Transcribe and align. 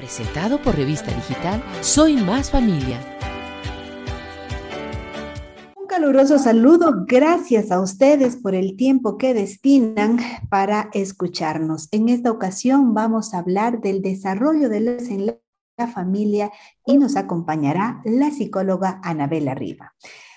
Presentado 0.00 0.62
por 0.62 0.76
Revista 0.76 1.14
Digital 1.14 1.62
Soy 1.82 2.16
Más 2.16 2.50
Familia. 2.50 2.98
Un 5.76 5.86
caluroso 5.86 6.38
saludo. 6.38 7.04
Gracias 7.06 7.70
a 7.70 7.82
ustedes 7.82 8.36
por 8.36 8.54
el 8.54 8.78
tiempo 8.78 9.18
que 9.18 9.34
destinan 9.34 10.16
para 10.48 10.88
escucharnos. 10.94 11.88
En 11.92 12.08
esta 12.08 12.30
ocasión 12.30 12.94
vamos 12.94 13.34
a 13.34 13.40
hablar 13.40 13.82
del 13.82 14.00
desarrollo 14.00 14.70
de 14.70 14.80
los 14.80 15.02
la 15.76 15.86
familia 15.86 16.50
y 16.86 16.96
nos 16.96 17.16
acompañará 17.16 18.00
la 18.06 18.30
psicóloga 18.30 19.02
Anabela 19.04 19.54
Riva. 19.54 19.92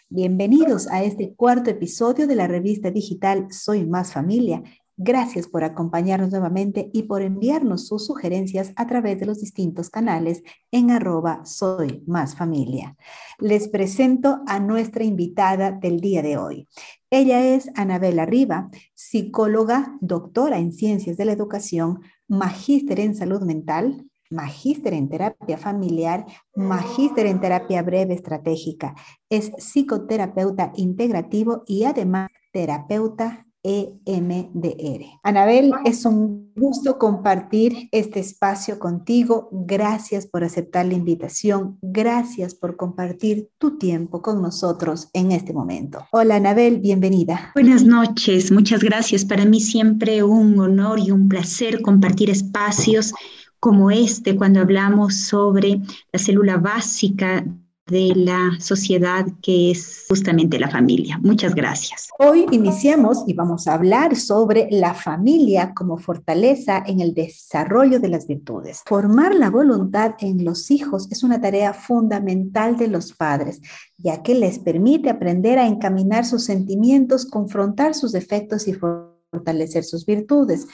Bienvenidos 0.09 0.87
a 0.89 1.03
este 1.03 1.35
cuarto 1.35 1.69
episodio 1.69 2.27
de 2.27 2.35
la 2.35 2.47
revista 2.47 2.91
digital 2.91 3.47
Soy 3.49 3.85
Más 3.85 4.11
Familia. 4.11 4.61
Gracias 4.97 5.47
por 5.47 5.63
acompañarnos 5.63 6.29
nuevamente 6.29 6.91
y 6.93 7.03
por 7.03 7.23
enviarnos 7.23 7.87
sus 7.87 8.05
sugerencias 8.05 8.73
a 8.75 8.85
través 8.85 9.19
de 9.19 9.25
los 9.25 9.39
distintos 9.39 9.89
canales 9.89 10.43
en 10.71 10.91
arroba 10.91 11.43
soy 11.45 12.03
más 12.05 12.35
familia. 12.35 12.95
Les 13.39 13.67
presento 13.69 14.41
a 14.45 14.59
nuestra 14.59 15.03
invitada 15.03 15.71
del 15.71 15.99
día 15.99 16.21
de 16.21 16.37
hoy. 16.37 16.67
Ella 17.09 17.43
es 17.43 17.71
Anabela 17.73 18.27
Riva, 18.27 18.69
psicóloga, 18.93 19.97
doctora 19.99 20.59
en 20.59 20.71
ciencias 20.71 21.17
de 21.17 21.25
la 21.25 21.31
educación, 21.31 22.01
magíster 22.27 22.99
en 22.99 23.15
salud 23.15 23.41
mental, 23.41 24.07
magíster 24.29 24.93
en 24.93 25.09
terapia 25.09 25.57
familiar, 25.57 26.25
magíster 26.55 27.25
en 27.25 27.41
terapia 27.41 27.81
breve 27.81 28.13
estratégica. 28.13 28.93
Es 29.27 29.51
psicoterapeuta 29.57 30.71
integrativo 30.75 31.63
y 31.65 31.85
además 31.85 32.29
terapeuta 32.51 33.47
EMDR. 33.63 35.19
Anabel, 35.23 35.71
es 35.85 36.05
un 36.05 36.51
gusto 36.55 36.99
compartir 36.99 37.87
este 37.91 38.19
espacio 38.19 38.77
contigo. 38.77 39.49
Gracias 39.51 40.27
por 40.27 40.43
aceptar 40.43 40.85
la 40.85 40.93
invitación. 40.93 41.77
Gracias 41.81 42.53
por 42.55 42.75
compartir 42.75 43.49
tu 43.57 43.77
tiempo 43.77 44.21
con 44.21 44.41
nosotros 44.41 45.09
en 45.13 45.31
este 45.31 45.53
momento. 45.53 46.05
Hola, 46.11 46.35
Anabel, 46.35 46.79
bienvenida. 46.79 47.51
Buenas 47.55 47.85
noches, 47.85 48.51
muchas 48.51 48.83
gracias. 48.83 49.23
Para 49.23 49.45
mí 49.45 49.61
siempre 49.61 50.23
un 50.23 50.59
honor 50.59 50.99
y 50.99 51.11
un 51.11 51.29
placer 51.29 51.81
compartir 51.81 52.29
espacios 52.29 53.13
como 53.59 53.91
este 53.91 54.35
cuando 54.35 54.59
hablamos 54.59 55.21
sobre 55.21 55.79
la 56.11 56.19
célula 56.19 56.57
básica 56.57 57.45
de 57.87 58.13
la 58.15 58.51
sociedad 58.59 59.25
que 59.41 59.71
es 59.71 60.05
justamente 60.07 60.57
la 60.57 60.69
familia. 60.69 61.19
Muchas 61.21 61.53
gracias. 61.53 62.09
Hoy 62.17 62.45
iniciamos 62.51 63.23
y 63.27 63.33
vamos 63.33 63.67
a 63.67 63.73
hablar 63.73 64.15
sobre 64.15 64.67
la 64.71 64.93
familia 64.93 65.73
como 65.73 65.97
fortaleza 65.97 66.81
en 66.85 67.01
el 67.01 67.13
desarrollo 67.13 67.99
de 67.99 68.07
las 68.07 68.25
virtudes. 68.25 68.81
Formar 68.85 69.35
la 69.35 69.49
voluntad 69.49 70.13
en 70.19 70.45
los 70.45 70.71
hijos 70.71 71.11
es 71.11 71.23
una 71.23 71.41
tarea 71.41 71.73
fundamental 71.73 72.77
de 72.77 72.87
los 72.87 73.13
padres, 73.13 73.61
ya 73.97 74.23
que 74.23 74.35
les 74.35 74.59
permite 74.59 75.09
aprender 75.09 75.59
a 75.59 75.67
encaminar 75.67 76.25
sus 76.25 76.45
sentimientos, 76.45 77.25
confrontar 77.25 77.95
sus 77.95 78.13
defectos 78.13 78.67
y 78.67 78.73
fortalecer 78.73 79.83
sus 79.83 80.05
virtudes. 80.05 80.67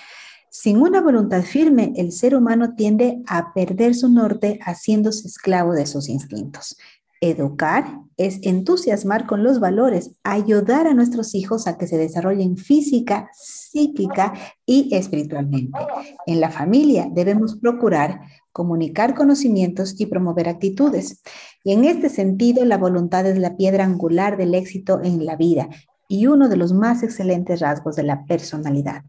Sin 0.51 0.77
una 0.77 0.99
voluntad 0.99 1.43
firme, 1.43 1.93
el 1.95 2.11
ser 2.11 2.35
humano 2.35 2.73
tiende 2.75 3.21
a 3.27 3.53
perder 3.53 3.93
su 3.93 4.09
norte 4.09 4.59
haciéndose 4.63 5.27
esclavo 5.27 5.73
de 5.73 5.85
sus 5.85 6.09
instintos. 6.09 6.75
Educar 7.21 8.01
es 8.15 8.39
entusiasmar 8.43 9.25
con 9.25 9.43
los 9.43 9.59
valores, 9.59 10.11
ayudar 10.23 10.87
a 10.87 10.93
nuestros 10.93 11.35
hijos 11.35 11.67
a 11.67 11.77
que 11.77 11.87
se 11.87 11.97
desarrollen 11.97 12.57
física, 12.57 13.29
psíquica 13.33 14.33
y 14.65 14.93
espiritualmente. 14.95 15.77
En 16.25 16.39
la 16.39 16.49
familia 16.49 17.09
debemos 17.11 17.57
procurar 17.57 18.21
comunicar 18.51 19.15
conocimientos 19.15 19.99
y 19.99 20.05
promover 20.05 20.49
actitudes. 20.49 21.21
Y 21.63 21.73
en 21.73 21.85
este 21.85 22.09
sentido, 22.09 22.65
la 22.65 22.77
voluntad 22.77 23.25
es 23.25 23.37
la 23.37 23.55
piedra 23.55 23.85
angular 23.85 24.37
del 24.37 24.55
éxito 24.55 25.01
en 25.03 25.25
la 25.25 25.35
vida 25.35 25.69
y 26.07 26.27
uno 26.27 26.49
de 26.49 26.57
los 26.57 26.73
más 26.73 27.03
excelentes 27.03 27.59
rasgos 27.59 27.95
de 27.95 28.03
la 28.03 28.25
personalidad. 28.25 29.03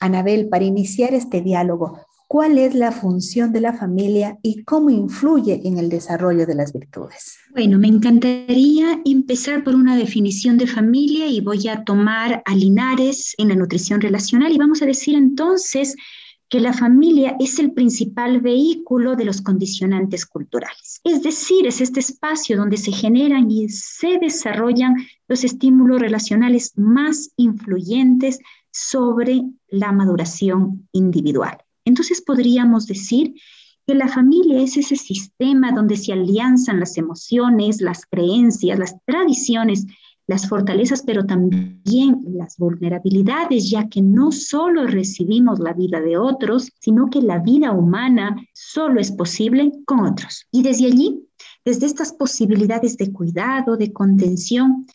Anabel, 0.00 0.48
para 0.48 0.64
iniciar 0.64 1.14
este 1.14 1.40
diálogo, 1.40 1.98
cuál 2.26 2.58
es 2.58 2.74
la 2.74 2.92
función 2.92 3.52
de 3.52 3.60
la 3.60 3.72
familia 3.72 4.38
y 4.42 4.64
cómo 4.64 4.90
influye 4.90 5.60
en 5.64 5.78
el 5.78 5.88
desarrollo 5.88 6.46
de 6.46 6.54
las 6.54 6.72
virtudes. 6.72 7.38
Bueno, 7.52 7.78
me 7.78 7.88
encantaría 7.88 9.00
empezar 9.04 9.64
por 9.64 9.74
una 9.74 9.96
definición 9.96 10.58
de 10.58 10.66
familia 10.66 11.26
y 11.26 11.40
voy 11.40 11.68
a 11.68 11.84
tomar 11.84 12.42
a 12.44 12.54
Linares 12.54 13.34
en 13.38 13.48
la 13.48 13.54
nutrición 13.54 14.00
relacional 14.00 14.52
y 14.52 14.58
vamos 14.58 14.82
a 14.82 14.86
decir 14.86 15.14
entonces 15.14 15.96
que 16.48 16.60
la 16.60 16.72
familia 16.72 17.36
es 17.40 17.58
el 17.58 17.72
principal 17.72 18.40
vehículo 18.40 19.16
de 19.16 19.24
los 19.24 19.40
condicionantes 19.40 20.24
culturales. 20.26 21.00
Es 21.02 21.22
decir, 21.22 21.66
es 21.66 21.80
este 21.80 22.00
espacio 22.00 22.56
donde 22.56 22.76
se 22.76 22.92
generan 22.92 23.50
y 23.50 23.68
se 23.70 24.18
desarrollan 24.18 24.94
los 25.26 25.42
estímulos 25.42 26.00
relacionales 26.00 26.72
más 26.76 27.30
influyentes 27.36 28.38
sobre 28.70 29.42
la 29.68 29.92
maduración 29.92 30.88
individual. 30.92 31.63
Entonces 31.84 32.22
podríamos 32.22 32.86
decir 32.86 33.34
que 33.86 33.94
la 33.94 34.08
familia 34.08 34.60
es 34.60 34.76
ese 34.76 34.96
sistema 34.96 35.72
donde 35.72 35.96
se 35.96 36.12
alianzan 36.12 36.80
las 36.80 36.96
emociones, 36.96 37.80
las 37.80 38.06
creencias, 38.06 38.78
las 38.78 38.96
tradiciones, 39.04 39.86
las 40.26 40.48
fortalezas, 40.48 41.02
pero 41.02 41.26
también 41.26 42.22
las 42.28 42.56
vulnerabilidades, 42.56 43.68
ya 43.68 43.88
que 43.88 44.00
no 44.00 44.32
solo 44.32 44.86
recibimos 44.86 45.58
la 45.58 45.74
vida 45.74 46.00
de 46.00 46.16
otros, 46.16 46.70
sino 46.80 47.10
que 47.10 47.20
la 47.20 47.40
vida 47.40 47.72
humana 47.72 48.36
solo 48.54 49.00
es 49.00 49.12
posible 49.12 49.70
con 49.84 50.00
otros. 50.00 50.46
Y 50.50 50.62
desde 50.62 50.86
allí, 50.86 51.28
desde 51.64 51.86
estas 51.86 52.12
posibilidades 52.14 52.96
de 52.96 53.12
cuidado, 53.12 53.76
de 53.76 53.92
contención, 53.92 54.86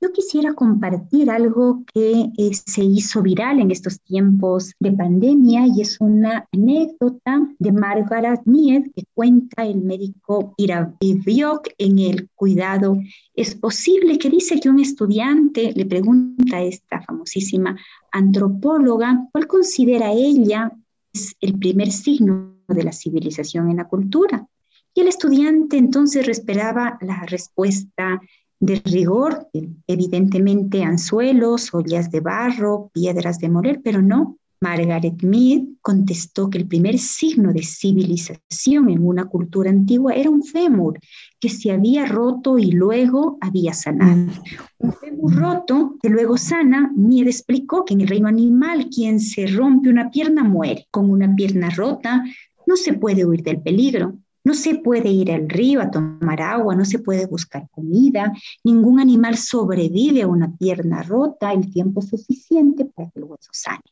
yo 0.00 0.12
quisiera 0.12 0.54
compartir 0.54 1.30
algo 1.30 1.82
que 1.92 2.30
eh, 2.36 2.50
se 2.52 2.84
hizo 2.84 3.20
viral 3.20 3.58
en 3.58 3.70
estos 3.70 4.00
tiempos 4.00 4.72
de 4.78 4.92
pandemia 4.92 5.66
y 5.66 5.80
es 5.80 6.00
una 6.00 6.46
anécdota 6.52 7.48
de 7.58 7.72
Margaret 7.72 8.40
Mead 8.44 8.84
que 8.94 9.04
cuenta 9.12 9.66
el 9.66 9.82
médico 9.82 10.54
Ira 10.56 10.94
Biok 11.00 11.70
en 11.78 11.98
el 11.98 12.28
cuidado. 12.34 12.98
Es 13.34 13.56
posible 13.56 14.18
que 14.18 14.30
dice 14.30 14.60
que 14.60 14.68
un 14.68 14.78
estudiante 14.78 15.72
le 15.74 15.86
pregunta 15.86 16.58
a 16.58 16.62
esta 16.62 17.02
famosísima 17.02 17.76
antropóloga 18.12 19.26
cuál 19.32 19.48
considera 19.48 20.12
ella 20.12 20.72
es 21.12 21.34
el 21.40 21.58
primer 21.58 21.90
signo 21.90 22.54
de 22.68 22.84
la 22.84 22.92
civilización 22.92 23.70
en 23.70 23.78
la 23.78 23.88
cultura. 23.88 24.46
Y 24.94 25.00
el 25.00 25.08
estudiante 25.08 25.76
entonces 25.76 26.28
esperaba 26.28 26.98
la 27.00 27.24
respuesta 27.26 28.20
de 28.60 28.82
rigor, 28.84 29.48
evidentemente 29.86 30.82
anzuelos, 30.82 31.72
ollas 31.72 32.10
de 32.10 32.20
barro, 32.20 32.90
piedras 32.92 33.38
de 33.38 33.48
moler, 33.48 33.80
pero 33.82 34.02
no. 34.02 34.36
Margaret 34.60 35.22
Mead 35.22 35.62
contestó 35.80 36.50
que 36.50 36.58
el 36.58 36.66
primer 36.66 36.98
signo 36.98 37.52
de 37.52 37.62
civilización 37.62 38.90
en 38.90 39.06
una 39.06 39.26
cultura 39.26 39.70
antigua 39.70 40.14
era 40.14 40.30
un 40.30 40.42
fémur 40.42 40.98
que 41.38 41.48
se 41.48 41.70
había 41.70 42.06
roto 42.06 42.58
y 42.58 42.72
luego 42.72 43.38
había 43.40 43.72
sanado. 43.72 44.16
Mm. 44.16 44.30
Un 44.78 44.92
fémur 44.94 45.34
roto 45.36 45.94
que 46.02 46.08
luego 46.08 46.36
sana, 46.36 46.92
Mead 46.96 47.28
explicó 47.28 47.84
que 47.84 47.94
en 47.94 48.00
el 48.00 48.08
reino 48.08 48.26
animal 48.26 48.88
quien 48.92 49.20
se 49.20 49.46
rompe 49.46 49.90
una 49.90 50.10
pierna 50.10 50.42
muere. 50.42 50.86
Con 50.90 51.08
una 51.08 51.32
pierna 51.36 51.70
rota 51.70 52.24
no 52.66 52.76
se 52.76 52.94
puede 52.94 53.24
huir 53.24 53.42
del 53.44 53.62
peligro. 53.62 54.18
No 54.48 54.54
se 54.54 54.76
puede 54.76 55.10
ir 55.10 55.30
al 55.30 55.46
río 55.46 55.82
a 55.82 55.90
tomar 55.90 56.40
agua, 56.40 56.74
no 56.74 56.86
se 56.86 57.00
puede 57.00 57.26
buscar 57.26 57.68
comida, 57.70 58.32
ningún 58.64 58.98
animal 58.98 59.36
sobrevive 59.36 60.22
a 60.22 60.26
una 60.26 60.56
pierna 60.56 61.02
rota 61.02 61.52
el 61.52 61.70
tiempo 61.70 62.00
suficiente 62.00 62.86
para 62.86 63.10
que 63.10 63.18
el 63.18 63.26
hueso 63.26 63.50
sane. 63.52 63.82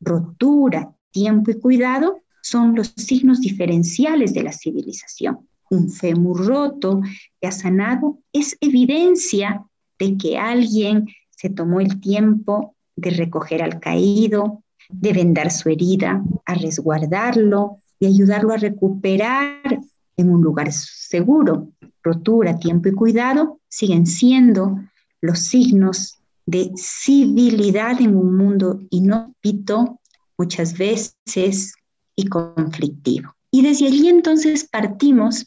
Rotura, 0.00 0.90
tiempo 1.10 1.50
y 1.50 1.60
cuidado 1.60 2.22
son 2.40 2.74
los 2.74 2.94
signos 2.96 3.42
diferenciales 3.42 4.32
de 4.32 4.42
la 4.42 4.52
civilización. 4.52 5.46
Un 5.68 5.90
fémur 5.90 6.46
roto 6.46 7.02
que 7.38 7.48
ha 7.48 7.52
sanado 7.52 8.20
es 8.32 8.56
evidencia 8.62 9.66
de 9.98 10.16
que 10.16 10.38
alguien 10.38 11.08
se 11.28 11.50
tomó 11.50 11.78
el 11.80 12.00
tiempo 12.00 12.74
de 12.96 13.10
recoger 13.10 13.62
al 13.62 13.80
caído, 13.80 14.62
de 14.88 15.12
vendar 15.12 15.50
su 15.50 15.68
herida, 15.68 16.24
a 16.46 16.54
resguardarlo, 16.54 17.79
y 18.00 18.06
ayudarlo 18.06 18.52
a 18.52 18.56
recuperar 18.56 19.80
en 20.16 20.30
un 20.30 20.42
lugar 20.42 20.72
seguro. 20.72 21.68
Rotura, 22.02 22.58
tiempo 22.58 22.88
y 22.88 22.92
cuidado 22.92 23.60
siguen 23.68 24.06
siendo 24.06 24.80
los 25.20 25.38
signos 25.40 26.18
de 26.46 26.72
civilidad 26.76 28.00
en 28.00 28.16
un 28.16 28.36
mundo 28.36 28.80
inhóspito, 28.90 30.00
muchas 30.38 30.76
veces 30.76 31.74
y 32.16 32.26
conflictivo. 32.26 33.34
Y 33.50 33.62
desde 33.62 33.86
allí 33.86 34.08
entonces 34.08 34.64
partimos 34.64 35.46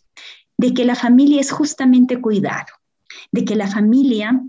de 0.58 0.74
que 0.74 0.86
la 0.86 0.96
familia 0.96 1.42
es 1.42 1.52
justamente 1.52 2.22
cuidado, 2.22 2.68
de 3.32 3.44
que 3.44 3.56
la 3.56 3.68
familia, 3.68 4.40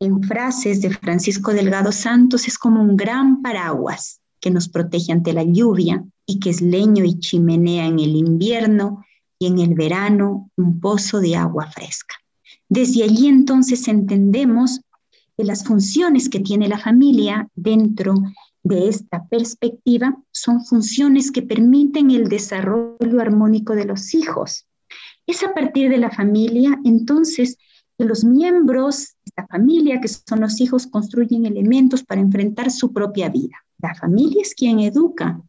en 0.00 0.22
frases 0.22 0.80
de 0.80 0.90
Francisco 0.90 1.52
Delgado 1.52 1.92
Santos, 1.92 2.48
es 2.48 2.58
como 2.58 2.82
un 2.82 2.96
gran 2.96 3.42
paraguas 3.42 4.20
que 4.40 4.50
nos 4.50 4.68
protege 4.68 5.12
ante 5.12 5.34
la 5.34 5.42
lluvia, 5.42 6.02
y 6.26 6.40
que 6.40 6.50
es 6.50 6.60
leño 6.60 7.04
y 7.04 7.18
chimenea 7.18 7.86
en 7.86 8.00
el 8.00 8.16
invierno 8.16 9.04
y 9.38 9.46
en 9.46 9.58
el 9.58 9.74
verano 9.74 10.50
un 10.56 10.80
pozo 10.80 11.20
de 11.20 11.36
agua 11.36 11.70
fresca. 11.70 12.16
Desde 12.68 13.04
allí 13.04 13.28
entonces 13.28 13.86
entendemos 13.86 14.80
que 15.36 15.44
las 15.44 15.64
funciones 15.64 16.28
que 16.28 16.40
tiene 16.40 16.68
la 16.68 16.78
familia 16.78 17.48
dentro 17.54 18.14
de 18.62 18.88
esta 18.88 19.26
perspectiva 19.28 20.16
son 20.32 20.64
funciones 20.64 21.30
que 21.30 21.42
permiten 21.42 22.10
el 22.10 22.28
desarrollo 22.28 23.20
armónico 23.20 23.74
de 23.74 23.84
los 23.84 24.12
hijos. 24.14 24.66
Es 25.26 25.44
a 25.44 25.54
partir 25.54 25.88
de 25.90 25.98
la 25.98 26.10
familia 26.10 26.78
entonces 26.84 27.58
que 27.96 28.04
los 28.04 28.24
miembros 28.24 29.14
de 29.24 29.30
esta 29.30 29.46
familia, 29.46 30.00
que 30.00 30.08
son 30.08 30.40
los 30.40 30.60
hijos, 30.60 30.86
construyen 30.86 31.46
elementos 31.46 32.02
para 32.02 32.20
enfrentar 32.20 32.70
su 32.70 32.92
propia 32.92 33.28
vida. 33.28 33.56
La 33.78 33.94
familia 33.94 34.42
es 34.42 34.54
quien 34.54 34.80
educa. 34.80 35.40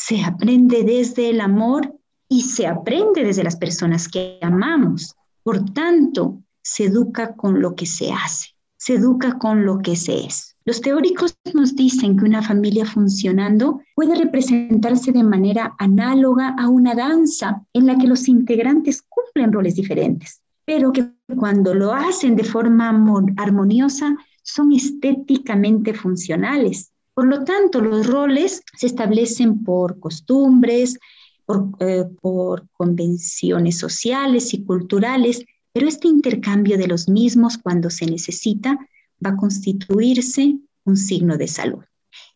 Se 0.00 0.22
aprende 0.22 0.84
desde 0.84 1.28
el 1.28 1.40
amor 1.40 1.92
y 2.28 2.42
se 2.42 2.68
aprende 2.68 3.24
desde 3.24 3.42
las 3.42 3.56
personas 3.56 4.08
que 4.08 4.38
amamos. 4.40 5.16
Por 5.42 5.72
tanto, 5.72 6.40
se 6.62 6.84
educa 6.84 7.34
con 7.34 7.60
lo 7.60 7.74
que 7.74 7.84
se 7.84 8.12
hace, 8.12 8.50
se 8.76 8.94
educa 8.94 9.38
con 9.38 9.66
lo 9.66 9.80
que 9.80 9.96
se 9.96 10.24
es. 10.24 10.56
Los 10.64 10.80
teóricos 10.80 11.36
nos 11.52 11.74
dicen 11.74 12.16
que 12.16 12.26
una 12.26 12.42
familia 12.42 12.86
funcionando 12.86 13.80
puede 13.96 14.14
representarse 14.14 15.10
de 15.10 15.24
manera 15.24 15.74
análoga 15.80 16.54
a 16.56 16.68
una 16.68 16.94
danza 16.94 17.66
en 17.72 17.86
la 17.86 17.98
que 17.98 18.06
los 18.06 18.28
integrantes 18.28 19.02
cumplen 19.02 19.52
roles 19.52 19.74
diferentes, 19.74 20.40
pero 20.64 20.92
que 20.92 21.10
cuando 21.36 21.74
lo 21.74 21.92
hacen 21.92 22.36
de 22.36 22.44
forma 22.44 22.88
armoniosa 23.36 24.16
son 24.44 24.72
estéticamente 24.72 25.92
funcionales. 25.92 26.92
Por 27.18 27.26
lo 27.26 27.42
tanto, 27.42 27.80
los 27.80 28.06
roles 28.06 28.62
se 28.76 28.86
establecen 28.86 29.64
por 29.64 29.98
costumbres, 29.98 31.00
por, 31.44 31.70
eh, 31.80 32.04
por 32.22 32.68
convenciones 32.70 33.76
sociales 33.76 34.54
y 34.54 34.62
culturales, 34.62 35.44
pero 35.72 35.88
este 35.88 36.06
intercambio 36.06 36.78
de 36.78 36.86
los 36.86 37.08
mismos 37.08 37.58
cuando 37.58 37.90
se 37.90 38.06
necesita 38.06 38.78
va 39.26 39.30
a 39.30 39.36
constituirse 39.36 40.58
un 40.84 40.96
signo 40.96 41.36
de 41.36 41.48
salud. 41.48 41.82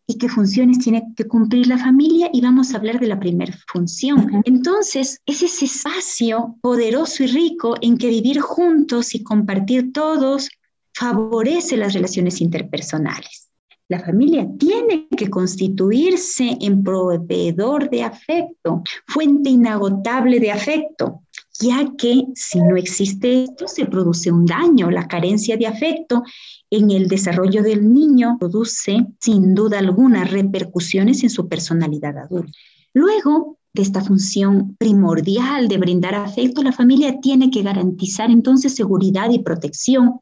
¿Y 0.05 0.19
qué 0.19 0.29
funciones 0.29 0.81
tiene 0.81 1.15
que 1.15 1.29
cumplir 1.29 1.69
la 1.69 1.79
familia? 1.79 2.29
Y 2.33 2.41
vamos 2.41 2.75
a 2.75 2.79
hablar 2.79 2.99
de 2.99 3.07
la 3.07 3.21
primera 3.21 3.57
función. 3.69 4.43
Entonces, 4.45 5.21
es 5.27 5.45
ese 5.45 5.67
espacio 5.67 6.57
poderoso 6.61 7.23
y 7.23 7.29
rico 7.29 7.77
en 7.81 7.97
que 7.99 8.09
vivir 8.09 8.41
juntos 8.41 9.15
y 9.15 9.23
compartir 9.23 9.93
todos 9.93 10.49
favorece 10.93 11.77
las 11.77 11.93
relaciones 11.93 12.41
interpersonales. 12.41 13.42
La 13.89 14.01
familia 14.01 14.49
tiene 14.59 15.09
que 15.17 15.29
constituirse 15.29 16.57
en 16.61 16.83
proveedor 16.83 17.91
de 17.91 18.05
afecto, 18.05 18.83
fuente 19.07 19.51
inagotable 19.51 20.41
de 20.41 20.51
afecto, 20.51 21.23
ya 21.61 21.93
que 21.99 22.25
si 22.35 22.61
no 22.61 22.77
existe 22.77 23.45
esto, 23.45 23.69
se 23.69 23.85
produce 23.87 24.31
un 24.31 24.47
daño. 24.47 24.91
La 24.91 25.07
carencia 25.07 25.57
de 25.57 25.67
afecto 25.67 26.23
en 26.71 26.91
el 26.91 27.09
desarrollo 27.09 27.63
del 27.63 27.93
niño 27.93 28.39
produce, 28.39 29.07
sin 29.21 29.55
duda 29.55 29.79
alguna, 29.79 30.25
repercusiones 30.25 31.23
en 31.23 31.31
su 31.31 31.49
personalidad 31.49 32.17
adulta. 32.17 32.57
Luego 32.95 33.59
de 33.75 33.83
esta 33.83 34.01
función 34.01 34.77
primordial 34.77 35.69
de 35.69 35.79
brindar 35.79 36.15
afecto, 36.15 36.63
la 36.63 36.73
familia 36.73 37.21
tiene 37.21 37.51
que 37.51 37.63
garantizar 37.63 38.31
entonces 38.31 38.75
seguridad 38.75 39.31
y 39.31 39.41
protección 39.41 40.21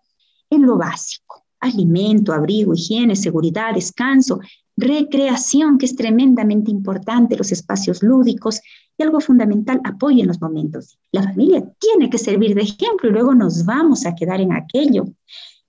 en 0.51 0.63
lo 0.63 0.77
básico 0.77 1.30
alimento, 1.61 2.33
abrigo, 2.33 2.75
higiene, 2.75 3.15
seguridad, 3.17 3.75
descanso, 3.75 4.41
recreación, 4.77 5.79
que 5.79 5.87
es 5.87 5.95
tremendamente 5.95 6.71
importante, 6.71 7.37
los 7.37 7.53
espacios 7.53 8.03
lúdicos 8.03 8.61
y 8.97 9.03
algo 9.03 9.21
fundamental, 9.21 9.81
apoyo 9.85 10.21
en 10.21 10.29
los 10.29 10.41
momentos. 10.41 10.99
La 11.13 11.23
familia 11.23 11.63
tiene 11.79 12.11
que 12.11 12.19
servir 12.19 12.55
de 12.55 12.63
ejemplo 12.63 13.09
y 13.09 13.13
luego 13.13 13.35
nos 13.35 13.65
vamos 13.65 14.07
a 14.07 14.15
quedar 14.15 14.41
en 14.41 14.53
aquello, 14.53 15.05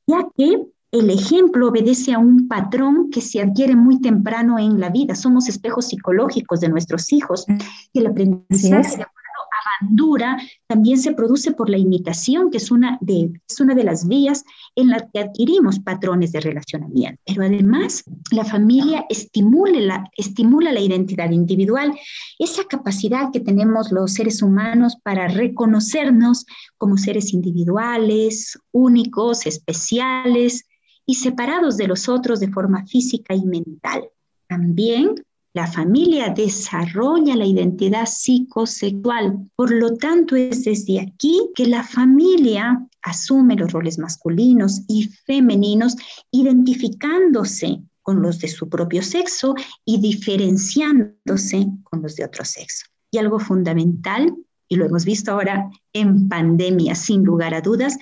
ya 0.07 0.27
que 0.35 0.65
el 0.91 1.09
ejemplo 1.09 1.69
obedece 1.69 2.13
a 2.13 2.19
un 2.19 2.47
patrón 2.47 3.09
que 3.09 3.21
se 3.21 3.41
adquiere 3.41 3.75
muy 3.75 4.01
temprano 4.01 4.59
en 4.59 4.79
la 4.79 4.89
vida. 4.89 5.15
Somos 5.15 5.47
espejos 5.47 5.85
psicológicos 5.85 6.59
de 6.59 6.67
nuestros 6.67 7.13
hijos 7.13 7.45
y 7.93 7.99
el 7.99 8.07
aprendizaje 8.07 9.05
de 9.81 9.87
Bandura 9.87 10.37
también 10.67 10.97
se 10.97 11.13
produce 11.13 11.51
por 11.51 11.69
la 11.69 11.77
imitación, 11.77 12.49
que 12.49 12.57
es 12.57 12.71
una, 12.71 12.97
de, 13.01 13.31
es 13.47 13.59
una 13.59 13.75
de 13.75 13.83
las 13.83 14.07
vías 14.07 14.43
en 14.75 14.89
las 14.89 15.03
que 15.13 15.19
adquirimos 15.19 15.79
patrones 15.79 16.31
de 16.31 16.39
relacionamiento. 16.39 17.21
Pero 17.25 17.43
además, 17.43 18.03
la 18.31 18.45
familia 18.45 19.05
estimula 19.09 19.79
la, 19.79 20.09
estimula 20.15 20.71
la 20.71 20.79
identidad 20.79 21.31
individual, 21.31 21.93
esa 22.39 22.63
capacidad 22.65 23.31
que 23.31 23.39
tenemos 23.39 23.91
los 23.91 24.13
seres 24.13 24.41
humanos 24.41 24.97
para 25.03 25.27
reconocernos 25.27 26.45
como 26.77 26.97
seres 26.97 27.33
individuales, 27.33 28.57
únicos, 28.71 29.45
especiales 29.45 30.65
y 31.05 31.15
separados 31.15 31.77
de 31.77 31.87
los 31.87 32.07
otros 32.07 32.39
de 32.39 32.49
forma 32.49 32.85
física 32.85 33.35
y 33.35 33.43
mental. 33.43 34.09
También 34.47 35.15
la 35.53 35.67
familia 35.67 36.29
desarrolla 36.29 37.35
la 37.35 37.45
identidad 37.45 38.05
psicosexual. 38.05 39.49
Por 39.55 39.71
lo 39.71 39.95
tanto, 39.95 40.35
es 40.35 40.63
desde 40.63 41.01
aquí 41.01 41.49
que 41.55 41.67
la 41.67 41.83
familia 41.83 42.87
asume 43.01 43.55
los 43.55 43.71
roles 43.71 43.97
masculinos 43.97 44.81
y 44.87 45.09
femeninos, 45.25 45.95
identificándose 46.31 47.81
con 48.01 48.21
los 48.21 48.39
de 48.39 48.47
su 48.47 48.69
propio 48.69 49.03
sexo 49.03 49.55
y 49.85 49.99
diferenciándose 49.99 51.67
con 51.83 52.01
los 52.01 52.15
de 52.15 52.25
otro 52.25 52.45
sexo. 52.45 52.85
Y 53.11 53.17
algo 53.17 53.39
fundamental 53.39 54.33
y 54.71 54.77
lo 54.77 54.85
hemos 54.85 55.03
visto 55.03 55.33
ahora 55.33 55.69
en 55.91 56.29
pandemia, 56.29 56.95
sin 56.95 57.25
lugar 57.25 57.53
a 57.53 57.59
dudas, 57.59 57.97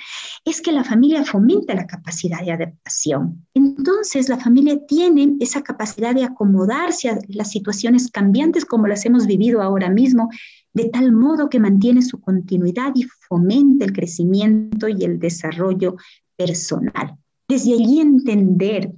es 0.46 0.62
que 0.62 0.72
la 0.72 0.84
familia 0.84 1.26
fomenta 1.26 1.74
la 1.74 1.88
capacidad 1.88 2.46
de 2.46 2.52
adaptación. 2.52 3.44
Entonces, 3.56 4.30
la 4.30 4.38
familia 4.38 4.78
tiene 4.88 5.36
esa 5.40 5.64
capacidad 5.64 6.14
de 6.14 6.26
acomodarse 6.26 7.10
a 7.10 7.18
las 7.28 7.50
situaciones 7.50 8.12
cambiantes 8.12 8.66
como 8.66 8.86
las 8.86 9.04
hemos 9.08 9.26
vivido 9.26 9.64
ahora 9.64 9.90
mismo, 9.90 10.30
de 10.72 10.90
tal 10.90 11.12
modo 11.12 11.50
que 11.50 11.60
mantiene 11.60 12.04
su 12.04 12.22
continuidad 12.22 12.92
y 12.94 13.08
fomenta 13.28 13.86
el 13.86 13.92
crecimiento 13.92 14.88
y 14.88 15.04
el 15.04 15.18
desarrollo 15.18 15.96
personal. 16.38 17.16
Desde 17.48 17.74
allí 17.74 18.00
entender 18.00 18.94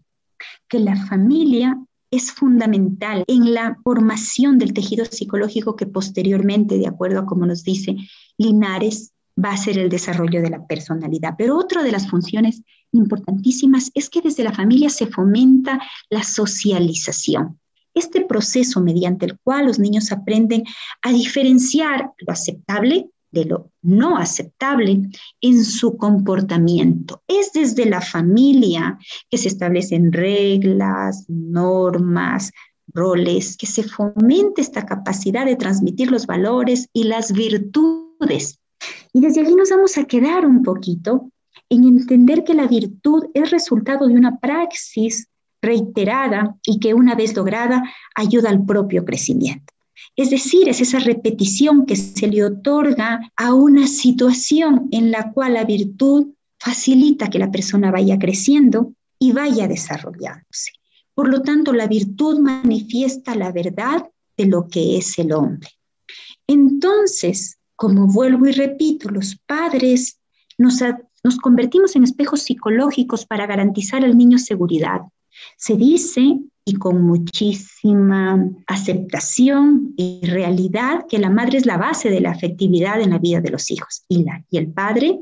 que 0.68 0.79
la 0.79 0.97
familia 1.06 1.79
es 2.11 2.31
fundamental 2.31 3.23
en 3.27 3.53
la 3.53 3.77
formación 3.83 4.57
del 4.57 4.73
tejido 4.73 5.05
psicológico 5.05 5.75
que 5.75 5.85
posteriormente, 5.85 6.77
de 6.77 6.87
acuerdo 6.87 7.19
a 7.21 7.25
como 7.25 7.45
nos 7.45 7.63
dice 7.63 7.95
Linares, 8.37 9.13
va 9.44 9.51
a 9.51 9.57
ser 9.57 9.77
el 9.77 9.89
desarrollo 9.89 10.41
de 10.41 10.49
la 10.49 10.65
personalidad. 10.68 11.35
Pero 11.37 11.57
otra 11.57 11.83
de 11.83 11.91
las 11.91 12.09
funciones 12.09 12.61
importantísimas 12.91 13.89
es 13.94 14.09
que 14.09 14.21
desde 14.21 14.44
la 14.44 14.53
familia 14.53 14.89
se 14.89 15.07
fomenta 15.07 15.80
la 16.09 16.23
socialización. 16.23 17.59
Este 17.94 18.21
proceso 18.21 18.81
mediante 18.81 19.25
el 19.25 19.39
cual 19.39 19.65
los 19.65 19.80
niños 19.80 20.11
aprenden 20.11 20.63
a 21.01 21.11
diferenciar 21.11 22.11
lo 22.18 22.33
aceptable 22.33 23.09
de 23.31 23.45
lo 23.45 23.71
no 23.81 24.18
aceptable 24.18 25.09
en 25.42 25.66
su 25.66 25.97
comportamiento. 25.97 27.23
Es 27.28 27.54
desde 27.54 27.85
la 27.85 28.02
familia 28.02 28.97
que 29.30 29.38
se 29.38 29.47
establecen 29.47 30.11
reglas, 30.11 31.26
normas, 31.28 32.52
roles, 32.94 33.57
que 33.57 33.68
se 33.68 33.83
fomente 33.83 34.61
esta 34.61 34.85
capacidad 34.85 35.45
de 35.45 35.56
transmitir 35.56 36.11
los 36.11 36.28
valores 36.28 36.90
y 36.94 37.06
las 37.06 37.31
virtudes. 37.31 38.59
Y 39.14 39.21
desde 39.21 39.42
allí 39.42 39.56
nos 39.56 39.69
vamos 39.69 39.97
a 39.97 40.06
quedar 40.06 40.45
un 40.45 40.64
poquito 40.64 41.31
en 41.69 41.85
entender 41.85 42.44
que 42.44 42.54
la 42.54 42.68
virtud 42.68 43.26
es 43.33 43.50
resultado 43.50 44.07
de 44.07 44.16
una 44.16 44.40
praxis 44.40 45.28
reiterada 45.61 46.57
y 46.66 46.80
que 46.80 46.94
una 46.94 47.16
vez 47.16 47.35
lograda 47.35 47.83
ayuda 48.16 48.50
al 48.50 48.66
propio 48.66 49.06
crecimiento. 49.06 49.73
Es 50.15 50.29
decir, 50.29 50.69
es 50.69 50.81
esa 50.81 50.99
repetición 50.99 51.85
que 51.85 51.95
se 51.95 52.27
le 52.27 52.43
otorga 52.43 53.31
a 53.35 53.53
una 53.53 53.87
situación 53.87 54.87
en 54.91 55.11
la 55.11 55.31
cual 55.31 55.53
la 55.53 55.63
virtud 55.63 56.27
facilita 56.59 57.29
que 57.29 57.39
la 57.39 57.51
persona 57.51 57.91
vaya 57.91 58.19
creciendo 58.19 58.93
y 59.17 59.31
vaya 59.31 59.67
desarrollándose. 59.67 60.71
Por 61.13 61.29
lo 61.29 61.41
tanto, 61.41 61.73
la 61.73 61.87
virtud 61.87 62.39
manifiesta 62.39 63.35
la 63.35 63.51
verdad 63.51 64.09
de 64.37 64.45
lo 64.45 64.67
que 64.67 64.97
es 64.97 65.17
el 65.19 65.33
hombre. 65.33 65.69
Entonces, 66.47 67.57
como 67.75 68.07
vuelvo 68.07 68.47
y 68.47 68.51
repito, 68.51 69.09
los 69.09 69.37
padres 69.45 70.19
nos, 70.57 70.81
convertimos 71.41 71.95
en 71.95 72.03
espejos 72.03 72.43
psicológicos 72.43 73.25
para 73.25 73.47
garantizar 73.47 74.03
al 74.03 74.17
niño 74.17 74.37
seguridad. 74.37 75.01
Se 75.57 75.75
dice 75.75 76.39
y 76.65 76.73
con 76.73 77.01
muchísima 77.01 78.49
aceptación 78.68 79.94
y 79.97 80.21
realidad 80.25 81.06
que 81.09 81.19
la 81.19 81.30
madre 81.30 81.57
es 81.57 81.65
la 81.65 81.77
base 81.77 82.09
de 82.09 82.21
la 82.21 82.31
afectividad 82.31 83.01
en 83.01 83.11
la 83.11 83.19
vida 83.19 83.41
de 83.41 83.49
los 83.49 83.71
hijos 83.71 84.03
y, 84.07 84.23
la, 84.23 84.44
y 84.49 84.57
el 84.57 84.68
padre 84.71 85.19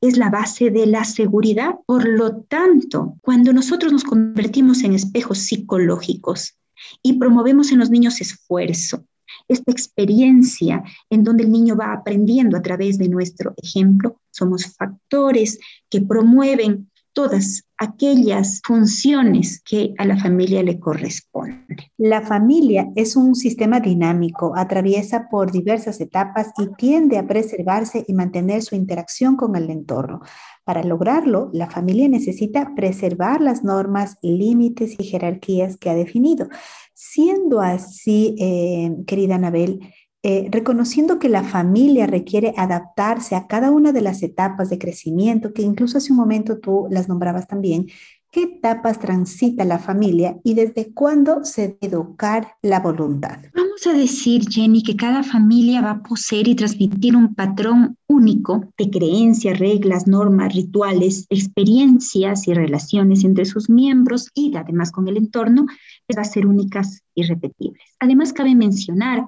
es 0.00 0.16
la 0.16 0.28
base 0.28 0.70
de 0.70 0.86
la 0.86 1.04
seguridad. 1.04 1.76
Por 1.86 2.08
lo 2.08 2.42
tanto, 2.42 3.16
cuando 3.20 3.52
nosotros 3.52 3.92
nos 3.92 4.04
convertimos 4.04 4.82
en 4.82 4.94
espejos 4.94 5.38
psicológicos, 5.38 6.56
y 7.02 7.14
promovemos 7.14 7.72
en 7.72 7.78
los 7.78 7.90
niños 7.90 8.20
esfuerzo, 8.20 9.04
esta 9.48 9.72
experiencia 9.72 10.82
en 11.10 11.24
donde 11.24 11.44
el 11.44 11.50
niño 11.50 11.76
va 11.76 11.92
aprendiendo 11.92 12.56
a 12.56 12.62
través 12.62 12.98
de 12.98 13.08
nuestro 13.08 13.54
ejemplo, 13.56 14.20
somos 14.30 14.66
factores 14.76 15.58
que 15.88 16.00
promueven 16.00 16.90
todas 17.12 17.64
aquellas 17.82 18.60
funciones 18.64 19.60
que 19.60 19.92
a 19.98 20.04
la 20.04 20.16
familia 20.16 20.62
le 20.62 20.78
corresponden. 20.78 21.76
La 21.98 22.22
familia 22.22 22.88
es 22.94 23.16
un 23.16 23.34
sistema 23.34 23.80
dinámico, 23.80 24.52
atraviesa 24.56 25.28
por 25.28 25.50
diversas 25.50 26.00
etapas 26.00 26.52
y 26.58 26.68
tiende 26.76 27.18
a 27.18 27.26
preservarse 27.26 28.04
y 28.06 28.14
mantener 28.14 28.62
su 28.62 28.76
interacción 28.76 29.34
con 29.34 29.56
el 29.56 29.68
entorno. 29.68 30.20
Para 30.64 30.84
lograrlo, 30.84 31.50
la 31.52 31.68
familia 31.68 32.08
necesita 32.08 32.72
preservar 32.76 33.40
las 33.40 33.64
normas, 33.64 34.16
límites 34.22 34.94
y 35.00 35.04
jerarquías 35.04 35.76
que 35.76 35.90
ha 35.90 35.94
definido. 35.94 36.48
Siendo 36.94 37.60
así, 37.60 38.36
eh, 38.38 38.94
querida 39.08 39.34
Anabel, 39.34 39.80
eh, 40.24 40.48
reconociendo 40.52 41.18
que 41.18 41.28
la 41.28 41.42
familia 41.42 42.06
requiere 42.06 42.54
adaptarse 42.56 43.34
a 43.34 43.48
cada 43.48 43.72
una 43.72 43.90
de 43.90 44.02
las 44.02 44.22
etapas 44.22 44.70
de 44.70 44.78
crecimiento, 44.78 45.52
que 45.52 45.62
incluso 45.62 45.98
hace 45.98 46.12
un 46.12 46.18
momento 46.18 46.58
tú 46.58 46.86
las 46.90 47.08
nombrabas 47.08 47.48
también, 47.48 47.88
¿qué 48.30 48.44
etapas 48.44 49.00
transita 49.00 49.64
la 49.64 49.80
familia 49.80 50.38
y 50.44 50.54
desde 50.54 50.92
cuándo 50.94 51.44
se 51.44 51.76
debe 51.80 51.94
educar 51.94 52.54
la 52.62 52.78
voluntad? 52.78 53.40
Vamos 53.52 53.84
a 53.86 53.92
decir, 53.92 54.48
Jenny, 54.48 54.84
que 54.84 54.94
cada 54.94 55.24
familia 55.24 55.82
va 55.82 55.90
a 55.90 56.02
poseer 56.02 56.46
y 56.46 56.54
transmitir 56.54 57.16
un 57.16 57.34
patrón 57.34 57.98
único 58.06 58.72
de 58.78 58.90
creencias, 58.90 59.58
reglas, 59.58 60.06
normas, 60.06 60.54
rituales, 60.54 61.26
experiencias 61.30 62.46
y 62.46 62.54
relaciones 62.54 63.24
entre 63.24 63.44
sus 63.44 63.68
miembros 63.68 64.30
y 64.34 64.54
además 64.56 64.92
con 64.92 65.08
el 65.08 65.16
entorno, 65.16 65.66
que 66.06 66.16
va 66.16 66.22
a 66.22 66.26
ser 66.26 66.46
únicas 66.46 67.02
y 67.14 67.24
repetibles. 67.24 67.82
Además, 67.98 68.32
cabe 68.32 68.54
mencionar 68.54 69.26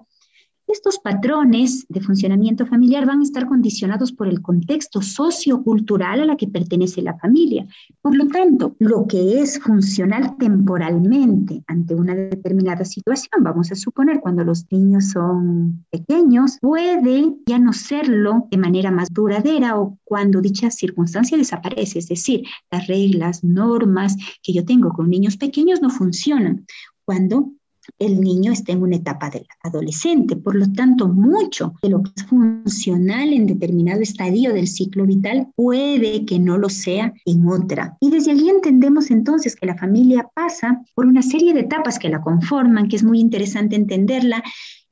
estos 0.74 0.98
patrones 0.98 1.86
de 1.88 2.00
funcionamiento 2.00 2.66
familiar 2.66 3.06
van 3.06 3.20
a 3.20 3.22
estar 3.22 3.46
condicionados 3.46 4.12
por 4.12 4.26
el 4.26 4.42
contexto 4.42 5.00
sociocultural 5.00 6.20
a 6.20 6.24
la 6.26 6.36
que 6.36 6.48
pertenece 6.48 7.00
la 7.00 7.16
familia. 7.16 7.64
Por 8.02 8.16
lo 8.16 8.26
tanto, 8.26 8.74
lo 8.80 9.06
que 9.06 9.40
es 9.40 9.60
funcional 9.60 10.36
temporalmente 10.36 11.62
ante 11.68 11.94
una 11.94 12.14
determinada 12.14 12.84
situación, 12.84 13.44
vamos 13.44 13.70
a 13.70 13.76
suponer 13.76 14.20
cuando 14.20 14.42
los 14.42 14.66
niños 14.72 15.10
son 15.10 15.84
pequeños, 15.90 16.58
puede 16.60 17.34
ya 17.46 17.60
no 17.60 17.72
serlo 17.72 18.48
de 18.50 18.58
manera 18.58 18.90
más 18.90 19.12
duradera 19.12 19.78
o 19.78 19.96
cuando 20.02 20.40
dicha 20.40 20.72
circunstancia 20.72 21.38
desaparece. 21.38 22.00
Es 22.00 22.08
decir, 22.08 22.42
las 22.72 22.88
reglas, 22.88 23.44
normas 23.44 24.16
que 24.42 24.52
yo 24.52 24.64
tengo 24.64 24.90
con 24.90 25.08
niños 25.08 25.36
pequeños 25.36 25.80
no 25.80 25.88
funcionan. 25.88 26.66
Cuando 27.04 27.52
el 27.98 28.20
niño 28.20 28.52
está 28.52 28.72
en 28.72 28.82
una 28.82 28.96
etapa 28.96 29.30
del 29.30 29.46
adolescente. 29.62 30.36
Por 30.36 30.56
lo 30.56 30.70
tanto, 30.72 31.08
mucho 31.08 31.74
de 31.82 31.90
lo 31.90 32.02
que 32.02 32.10
es 32.16 32.24
funcional 32.24 33.32
en 33.32 33.46
determinado 33.46 34.00
estadio 34.00 34.52
del 34.52 34.68
ciclo 34.68 35.06
vital 35.06 35.48
puede 35.54 36.24
que 36.24 36.38
no 36.38 36.58
lo 36.58 36.68
sea 36.68 37.12
en 37.24 37.48
otra. 37.48 37.96
Y 38.00 38.10
desde 38.10 38.32
allí 38.32 38.48
entendemos 38.48 39.10
entonces 39.10 39.56
que 39.56 39.66
la 39.66 39.76
familia 39.76 40.28
pasa 40.34 40.82
por 40.94 41.06
una 41.06 41.22
serie 41.22 41.54
de 41.54 41.60
etapas 41.60 41.98
que 41.98 42.08
la 42.08 42.20
conforman, 42.20 42.88
que 42.88 42.96
es 42.96 43.04
muy 43.04 43.20
interesante 43.20 43.76
entenderla 43.76 44.42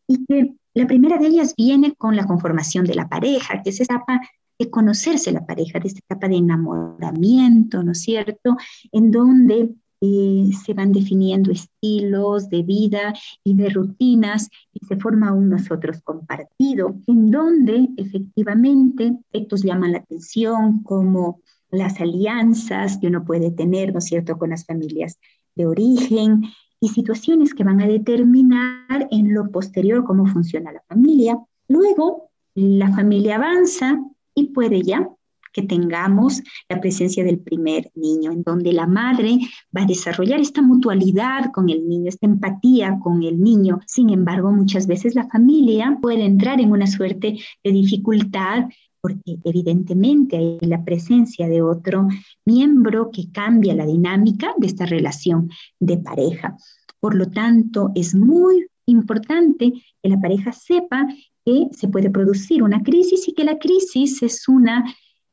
y 0.06 0.24
que 0.26 0.54
la 0.74 0.86
primera 0.86 1.18
de 1.18 1.26
ellas 1.26 1.54
viene 1.56 1.94
con 1.94 2.16
la 2.16 2.26
conformación 2.26 2.84
de 2.86 2.94
la 2.94 3.08
pareja, 3.08 3.62
que 3.62 3.70
es 3.70 3.80
esa 3.80 3.94
etapa 3.94 4.20
de 4.58 4.70
conocerse 4.70 5.32
la 5.32 5.44
pareja, 5.44 5.78
de 5.80 5.88
esta 5.88 6.00
etapa 6.00 6.28
de 6.28 6.36
enamoramiento, 6.36 7.82
¿no 7.82 7.92
es 7.92 8.02
cierto? 8.02 8.56
En 8.90 9.10
donde 9.10 9.70
eh, 10.04 10.50
se 10.64 10.74
van 10.74 10.90
definiendo 10.90 11.52
estilos 11.52 12.50
de 12.50 12.64
vida 12.64 13.14
y 13.44 13.54
de 13.54 13.68
rutinas 13.68 14.48
y 14.72 14.84
se 14.84 14.96
forma 14.96 15.32
un 15.32 15.48
nosotros 15.48 16.00
compartido, 16.02 16.96
en 17.06 17.30
donde 17.30 17.88
efectivamente 17.96 19.16
estos 19.32 19.62
llaman 19.62 19.92
la 19.92 19.98
atención 19.98 20.82
como 20.82 21.40
las 21.70 22.00
alianzas 22.00 22.98
que 22.98 23.06
uno 23.06 23.24
puede 23.24 23.52
tener, 23.52 23.92
¿no 23.92 23.98
es 23.98 24.06
cierto?, 24.06 24.38
con 24.38 24.50
las 24.50 24.66
familias 24.66 25.20
de 25.54 25.66
origen 25.66 26.42
y 26.80 26.88
situaciones 26.88 27.54
que 27.54 27.62
van 27.62 27.80
a 27.80 27.86
determinar 27.86 29.06
en 29.12 29.32
lo 29.32 29.52
posterior 29.52 30.02
cómo 30.02 30.26
funciona 30.26 30.72
la 30.72 30.82
familia. 30.88 31.38
Luego, 31.68 32.30
la 32.56 32.92
familia 32.92 33.36
avanza 33.36 34.02
y 34.34 34.48
puede 34.48 34.82
ya 34.82 35.08
que 35.52 35.62
tengamos 35.62 36.42
la 36.68 36.80
presencia 36.80 37.24
del 37.24 37.38
primer 37.38 37.90
niño, 37.94 38.32
en 38.32 38.42
donde 38.42 38.72
la 38.72 38.86
madre 38.86 39.38
va 39.76 39.82
a 39.82 39.86
desarrollar 39.86 40.40
esta 40.40 40.62
mutualidad 40.62 41.50
con 41.52 41.70
el 41.70 41.88
niño, 41.88 42.08
esta 42.08 42.26
empatía 42.26 42.98
con 43.00 43.22
el 43.22 43.40
niño. 43.40 43.80
Sin 43.86 44.10
embargo, 44.10 44.52
muchas 44.52 44.86
veces 44.86 45.14
la 45.14 45.28
familia 45.28 45.98
puede 46.00 46.24
entrar 46.24 46.60
en 46.60 46.72
una 46.72 46.86
suerte 46.86 47.38
de 47.62 47.72
dificultad 47.72 48.64
porque 49.00 49.36
evidentemente 49.44 50.36
hay 50.36 50.58
la 50.60 50.84
presencia 50.84 51.48
de 51.48 51.60
otro 51.60 52.06
miembro 52.44 53.10
que 53.10 53.32
cambia 53.32 53.74
la 53.74 53.84
dinámica 53.84 54.54
de 54.56 54.68
esta 54.68 54.86
relación 54.86 55.50
de 55.80 55.98
pareja. 55.98 56.56
Por 57.00 57.16
lo 57.16 57.28
tanto, 57.28 57.90
es 57.96 58.14
muy 58.14 58.68
importante 58.86 59.72
que 60.00 60.08
la 60.08 60.20
pareja 60.20 60.52
sepa 60.52 61.06
que 61.44 61.66
se 61.72 61.88
puede 61.88 62.10
producir 62.10 62.62
una 62.62 62.82
crisis 62.84 63.26
y 63.28 63.34
que 63.34 63.44
la 63.44 63.58
crisis 63.58 64.22
es 64.22 64.48
una 64.48 64.84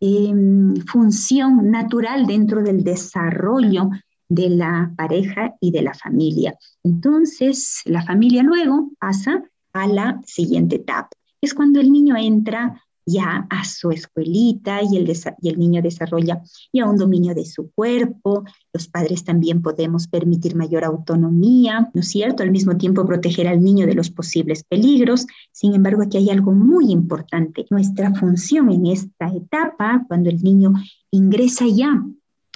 Em, 0.02 0.76
función 0.86 1.70
natural 1.72 2.26
dentro 2.26 2.64
del 2.64 2.86
desarrollo 2.86 3.90
de 4.30 4.50
la 4.50 4.94
pareja 4.96 5.56
y 5.60 5.72
de 5.72 5.82
la 5.82 5.94
familia. 5.94 6.56
Entonces, 6.84 7.82
la 7.84 8.02
familia 8.04 8.42
luego 8.44 8.92
pasa 8.98 9.44
a 9.74 9.88
la 9.88 10.22
siguiente 10.26 10.78
etapa, 10.78 11.10
es 11.42 11.54
cuando 11.54 11.82
el 11.82 11.92
niño 11.92 12.16
entra 12.16 12.82
ya 13.10 13.48
a 13.50 13.64
su 13.66 13.92
escuelita 13.92 14.82
y 14.84 14.98
el, 14.98 15.58
niño 15.58 15.82
desarrolla 15.82 16.42
ya 16.72 16.86
un 16.86 16.98
dominio 16.98 17.34
de 17.34 17.46
su 17.46 17.72
cuerpo. 17.72 18.44
Los 18.72 18.88
padres 18.88 19.24
también 19.24 19.62
podemos 19.62 20.08
permitir 20.08 20.56
mayor 20.56 20.84
autonomía, 20.84 21.90
¿no 21.94 22.02
es 22.02 22.10
cierto? 22.10 22.44
Al 22.44 22.52
mismo 22.52 22.78
tiempo 22.78 23.06
proteger 23.06 23.48
al 23.48 23.62
niño 23.62 23.86
de 23.86 23.96
los 23.96 24.10
posibles 24.10 24.64
peligros. 24.64 25.26
Sin 25.52 25.74
embargo, 25.74 26.04
aquí 26.04 26.18
hay 26.18 26.30
algo 26.30 26.52
muy 26.52 26.92
importante. 26.92 27.66
Nuestra 27.70 28.14
función 28.14 28.72
en 28.72 28.88
esta 28.88 29.28
etapa, 29.34 30.06
cuando 30.08 30.30
el 30.30 30.42
niño 30.44 30.74
ingresa 31.12 31.66
ya 31.68 32.04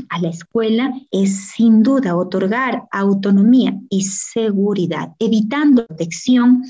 a 0.10 0.20
la 0.20 0.30
escuela 0.30 0.94
es 1.12 1.52
sin 1.52 1.84
duda 1.84 2.16
otorgar 2.16 2.84
autonomía 2.92 3.80
y 3.90 4.04
seguridad, 4.04 5.14
evitando 5.20 5.86
protección 5.86 6.64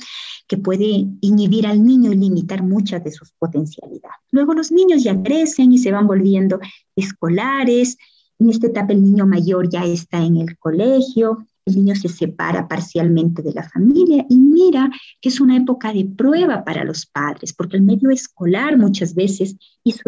que 0.48 0.58
puede 0.58 1.08
inhibir 1.22 1.66
al 1.68 1.84
niño 1.84 2.12
y 2.12 2.16
limitar 2.16 2.64
muchas 2.64 3.04
de 3.04 3.12
sus 3.12 3.32
potencialidades. 3.34 4.18
Luego 4.32 4.54
los 4.54 4.72
niños 4.72 5.04
ya 5.04 5.22
crecen 5.22 5.72
y 5.72 5.78
se 5.78 5.92
van 5.92 6.08
volviendo 6.08 6.60
escolares. 6.96 7.98
En 8.40 8.50
esta 8.50 8.68
etapa 8.68 8.94
el 8.94 9.02
niño 9.02 9.26
mayor 9.26 9.70
ya 9.70 9.86
está 9.86 10.24
en 10.24 10.38
el 10.38 10.58
colegio, 10.58 11.48
el 11.66 11.76
niño 11.76 11.96
se 11.96 12.10
separa 12.10 12.68
parcialmente 12.68 13.42
de 13.42 13.54
la 13.54 13.64
familia 13.64 14.26
y 14.30 14.38
mira 14.38 14.92
que 15.22 15.30
es 15.30 15.40
una 15.40 15.58
época 15.58 15.94
de 15.94 16.06
prueba 16.06 16.64
para 16.64 16.84
los 16.84 17.06
padres, 17.06 17.54
porque 17.54 17.78
el 17.78 17.84
medio 17.84 18.10
escolar 18.10 18.78
muchas 18.78 19.16
veces 19.16 19.56
y 19.84 19.92
su, 19.92 20.02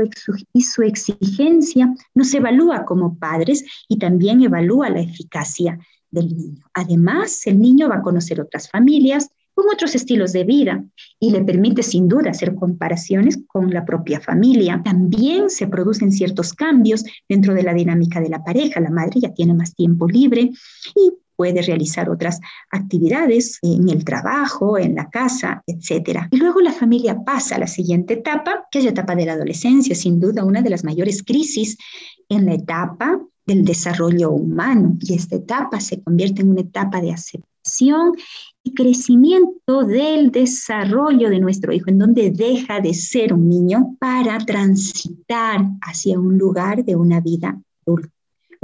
y 0.53 0.61
su 0.61 0.81
exigencia 0.83 1.93
nos 2.13 2.33
evalúa 2.33 2.85
como 2.85 3.17
padres 3.17 3.63
y 3.87 3.97
también 3.97 4.41
evalúa 4.41 4.89
la 4.89 5.01
eficacia 5.01 5.79
del 6.11 6.35
niño. 6.35 6.65
Además, 6.73 7.45
el 7.47 7.59
niño 7.59 7.89
va 7.89 7.97
a 7.97 8.01
conocer 8.01 8.41
otras 8.41 8.69
familias, 8.69 9.29
con 9.55 9.65
otros 9.73 9.95
estilos 9.95 10.33
de 10.33 10.43
vida 10.43 10.83
y 11.17 11.31
le 11.31 11.41
permite 11.41 11.81
sin 11.81 12.09
duda 12.09 12.31
hacer 12.31 12.53
comparaciones 12.55 13.39
con 13.47 13.73
la 13.73 13.85
propia 13.85 14.19
familia. 14.19 14.81
También 14.83 15.49
se 15.49 15.65
producen 15.65 16.11
ciertos 16.11 16.53
cambios 16.53 17.05
dentro 17.27 17.53
de 17.53 17.63
la 17.63 17.73
dinámica 17.73 18.19
de 18.19 18.29
la 18.29 18.43
pareja. 18.43 18.81
La 18.81 18.89
madre 18.89 19.21
ya 19.21 19.33
tiene 19.33 19.53
más 19.53 19.73
tiempo 19.73 20.07
libre 20.07 20.51
y 20.93 21.13
puede 21.35 21.61
realizar 21.61 22.09
otras 22.09 22.39
actividades 22.71 23.59
en 23.61 23.89
el 23.89 24.03
trabajo, 24.03 24.77
en 24.77 24.95
la 24.95 25.09
casa, 25.09 25.63
etc. 25.67 26.27
Y 26.31 26.37
luego 26.37 26.61
la 26.61 26.71
familia 26.71 27.23
pasa 27.23 27.55
a 27.55 27.59
la 27.59 27.67
siguiente 27.67 28.15
etapa, 28.15 28.67
que 28.71 28.79
es 28.79 28.85
la 28.85 28.91
etapa 28.91 29.15
de 29.15 29.25
la 29.25 29.33
adolescencia, 29.33 29.95
sin 29.95 30.19
duda 30.19 30.43
una 30.43 30.61
de 30.61 30.69
las 30.69 30.83
mayores 30.83 31.23
crisis 31.23 31.77
en 32.29 32.45
la 32.45 32.53
etapa 32.53 33.19
del 33.45 33.63
desarrollo 33.63 34.31
humano. 34.31 34.97
Y 35.01 35.13
esta 35.13 35.35
etapa 35.35 35.79
se 35.79 36.01
convierte 36.01 36.41
en 36.41 36.51
una 36.51 36.61
etapa 36.61 37.01
de 37.01 37.11
aceptación 37.11 38.13
y 38.63 38.73
crecimiento 38.73 39.83
del 39.83 40.31
desarrollo 40.31 41.29
de 41.29 41.39
nuestro 41.39 41.71
hijo, 41.73 41.89
en 41.89 41.99
donde 41.99 42.31
deja 42.31 42.79
de 42.79 42.93
ser 42.93 43.33
un 43.33 43.47
niño 43.47 43.95
para 43.99 44.37
transitar 44.39 45.61
hacia 45.81 46.19
un 46.19 46.37
lugar 46.37 46.83
de 46.83 46.95
una 46.95 47.19
vida 47.19 47.59
adulta. 47.85 48.14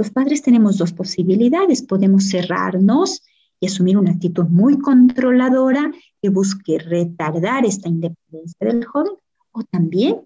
Los 0.02 0.10
padres 0.10 0.42
tenemos 0.42 0.78
dos 0.78 0.92
posibilidades. 0.92 1.80
Podemos 1.80 2.28
cerrarnos 2.28 3.22
y 3.60 3.68
asumir 3.68 3.96
una 3.96 4.10
actitud 4.10 4.46
muy 4.46 4.76
controladora 4.76 5.92
que 6.20 6.28
busque 6.28 6.80
retardar 6.80 7.64
esta 7.64 7.88
independencia 7.88 8.66
del 8.66 8.84
joven, 8.84 9.12
o 9.52 9.62
también 9.62 10.16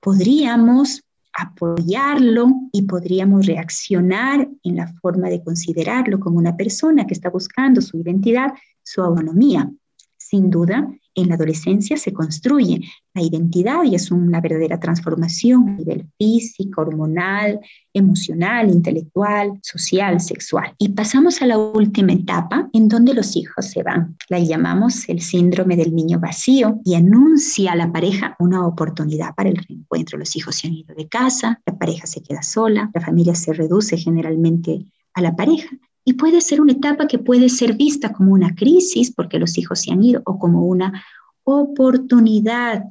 podríamos 0.00 1.04
apoyarlo 1.32 2.48
y 2.72 2.82
podríamos 2.82 3.46
reaccionar 3.46 4.48
en 4.64 4.74
la 4.74 4.92
forma 4.94 5.28
de 5.28 5.44
considerarlo 5.44 6.18
como 6.18 6.38
una 6.38 6.56
persona 6.56 7.06
que 7.06 7.14
está 7.14 7.30
buscando 7.30 7.80
su 7.80 7.98
identidad, 7.98 8.52
su 8.82 9.00
autonomía. 9.00 9.70
Sin 10.16 10.50
duda, 10.50 10.92
en 11.20 11.28
la 11.28 11.34
adolescencia 11.34 11.96
se 11.96 12.12
construye 12.12 12.80
la 13.14 13.22
identidad 13.22 13.82
y 13.84 13.94
es 13.94 14.10
una 14.10 14.40
verdadera 14.40 14.78
transformación 14.78 15.68
a 15.68 15.72
nivel 15.76 16.06
físico, 16.18 16.82
hormonal, 16.82 17.60
emocional, 17.92 18.70
intelectual, 18.70 19.58
social, 19.62 20.20
sexual. 20.20 20.74
Y 20.78 20.90
pasamos 20.90 21.42
a 21.42 21.46
la 21.46 21.58
última 21.58 22.12
etapa 22.12 22.68
en 22.72 22.88
donde 22.88 23.14
los 23.14 23.36
hijos 23.36 23.66
se 23.66 23.82
van. 23.82 24.16
La 24.28 24.38
llamamos 24.38 25.08
el 25.08 25.20
síndrome 25.20 25.76
del 25.76 25.94
niño 25.94 26.20
vacío 26.20 26.80
y 26.84 26.94
anuncia 26.94 27.72
a 27.72 27.76
la 27.76 27.92
pareja 27.92 28.36
una 28.38 28.66
oportunidad 28.66 29.34
para 29.34 29.50
el 29.50 29.56
reencuentro. 29.56 30.18
Los 30.18 30.36
hijos 30.36 30.56
se 30.56 30.68
han 30.68 30.74
ido 30.74 30.94
de 30.94 31.08
casa, 31.08 31.60
la 31.66 31.76
pareja 31.76 32.06
se 32.06 32.22
queda 32.22 32.42
sola, 32.42 32.90
la 32.94 33.00
familia 33.00 33.34
se 33.34 33.52
reduce 33.52 33.96
generalmente 33.96 34.86
a 35.14 35.20
la 35.20 35.34
pareja 35.34 35.68
y 36.10 36.14
puede 36.14 36.40
ser 36.40 36.60
una 36.60 36.72
etapa 36.72 37.06
que 37.06 37.20
puede 37.20 37.48
ser 37.48 37.74
vista 37.74 38.12
como 38.12 38.32
una 38.32 38.52
crisis 38.56 39.12
porque 39.14 39.38
los 39.38 39.56
hijos 39.58 39.80
se 39.80 39.92
han 39.92 40.02
ido 40.02 40.22
o 40.26 40.40
como 40.40 40.64
una 40.64 41.04
oportunidad 41.44 42.82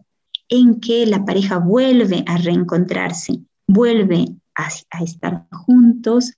en 0.48 0.80
que 0.80 1.06
la 1.06 1.26
pareja 1.26 1.58
vuelve 1.58 2.24
a 2.26 2.38
reencontrarse, 2.38 3.42
vuelve 3.68 4.26
a, 4.56 4.70
a 4.92 5.04
estar 5.04 5.48
juntos. 5.52 6.32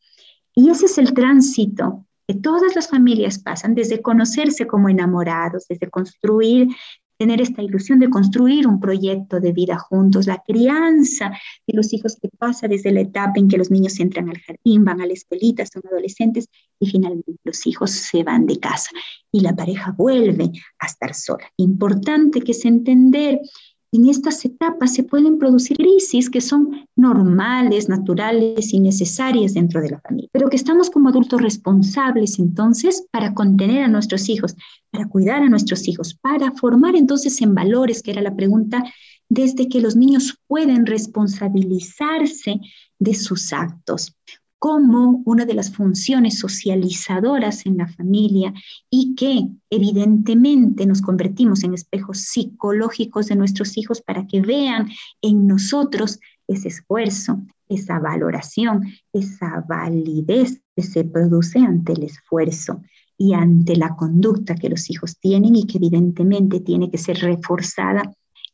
Y 0.55 0.71
ese 0.71 0.87
es 0.87 0.97
el 0.97 1.13
tránsito 1.13 2.07
que 2.27 2.33
todas 2.33 2.75
las 2.75 2.89
familias 2.89 3.37
pasan, 3.37 3.75
desde 3.75 4.01
conocerse 4.01 4.65
como 4.65 4.89
enamorados, 4.89 5.67
desde 5.69 5.87
construir 5.87 6.67
tener 7.21 7.39
esta 7.39 7.61
ilusión 7.61 7.99
de 7.99 8.09
construir 8.09 8.65
un 8.65 8.79
proyecto 8.79 9.39
de 9.39 9.51
vida 9.51 9.77
juntos, 9.77 10.25
la 10.25 10.41
crianza 10.43 11.29
de 11.67 11.77
los 11.77 11.93
hijos 11.93 12.17
que 12.19 12.29
pasa 12.29 12.67
desde 12.67 12.91
la 12.91 13.01
etapa 13.01 13.33
en 13.35 13.47
que 13.47 13.59
los 13.59 13.69
niños 13.69 13.99
entran 13.99 14.27
al 14.27 14.39
jardín, 14.39 14.83
van 14.83 15.01
a 15.01 15.05
la 15.05 15.13
escuelita, 15.13 15.63
son 15.67 15.83
adolescentes 15.85 16.47
y 16.79 16.89
finalmente 16.89 17.35
los 17.43 17.67
hijos 17.67 17.91
se 17.91 18.23
van 18.23 18.47
de 18.47 18.59
casa 18.59 18.89
y 19.31 19.41
la 19.41 19.55
pareja 19.55 19.93
vuelve 19.95 20.49
a 20.79 20.87
estar 20.87 21.13
sola. 21.13 21.45
Importante 21.57 22.41
que 22.41 22.53
es 22.53 22.65
entender 22.65 23.39
en 23.91 24.07
estas 24.07 24.45
etapas 24.45 24.93
se 24.93 25.03
pueden 25.03 25.37
producir 25.37 25.77
crisis 25.77 26.29
que 26.29 26.39
son 26.39 26.87
normales, 26.95 27.89
naturales 27.89 28.73
y 28.73 28.79
necesarias 28.79 29.53
dentro 29.53 29.81
de 29.81 29.89
la 29.89 29.99
familia, 29.99 30.29
pero 30.31 30.49
que 30.49 30.55
estamos 30.55 30.89
como 30.89 31.09
adultos 31.09 31.41
responsables 31.41 32.39
entonces 32.39 33.05
para 33.11 33.33
contener 33.33 33.83
a 33.83 33.87
nuestros 33.89 34.29
hijos, 34.29 34.55
para 34.91 35.07
cuidar 35.07 35.43
a 35.43 35.49
nuestros 35.49 35.87
hijos, 35.87 36.13
para 36.13 36.51
formar 36.53 36.95
entonces 36.95 37.41
en 37.41 37.53
valores, 37.53 38.01
que 38.01 38.11
era 38.11 38.21
la 38.21 38.35
pregunta, 38.35 38.83
desde 39.27 39.67
que 39.67 39.81
los 39.81 39.95
niños 39.95 40.37
pueden 40.47 40.85
responsabilizarse 40.85 42.59
de 42.99 43.13
sus 43.13 43.51
actos 43.53 44.15
como 44.61 45.23
una 45.25 45.45
de 45.45 45.55
las 45.55 45.71
funciones 45.71 46.37
socializadoras 46.37 47.65
en 47.65 47.77
la 47.77 47.87
familia 47.87 48.53
y 48.91 49.15
que 49.15 49.47
evidentemente 49.71 50.85
nos 50.85 51.01
convertimos 51.01 51.63
en 51.63 51.73
espejos 51.73 52.19
psicológicos 52.19 53.25
de 53.25 53.37
nuestros 53.37 53.75
hijos 53.75 54.03
para 54.03 54.27
que 54.27 54.39
vean 54.39 54.87
en 55.23 55.47
nosotros 55.47 56.19
ese 56.47 56.67
esfuerzo, 56.67 57.41
esa 57.69 57.97
valoración, 57.97 58.85
esa 59.11 59.65
validez 59.67 60.61
que 60.75 60.83
se 60.83 61.05
produce 61.05 61.57
ante 61.57 61.93
el 61.93 62.03
esfuerzo 62.03 62.83
y 63.17 63.33
ante 63.33 63.75
la 63.75 63.95
conducta 63.95 64.53
que 64.53 64.69
los 64.69 64.91
hijos 64.91 65.17
tienen 65.19 65.55
y 65.55 65.65
que 65.65 65.79
evidentemente 65.79 66.59
tiene 66.59 66.91
que 66.91 66.99
ser 66.99 67.17
reforzada, 67.17 68.03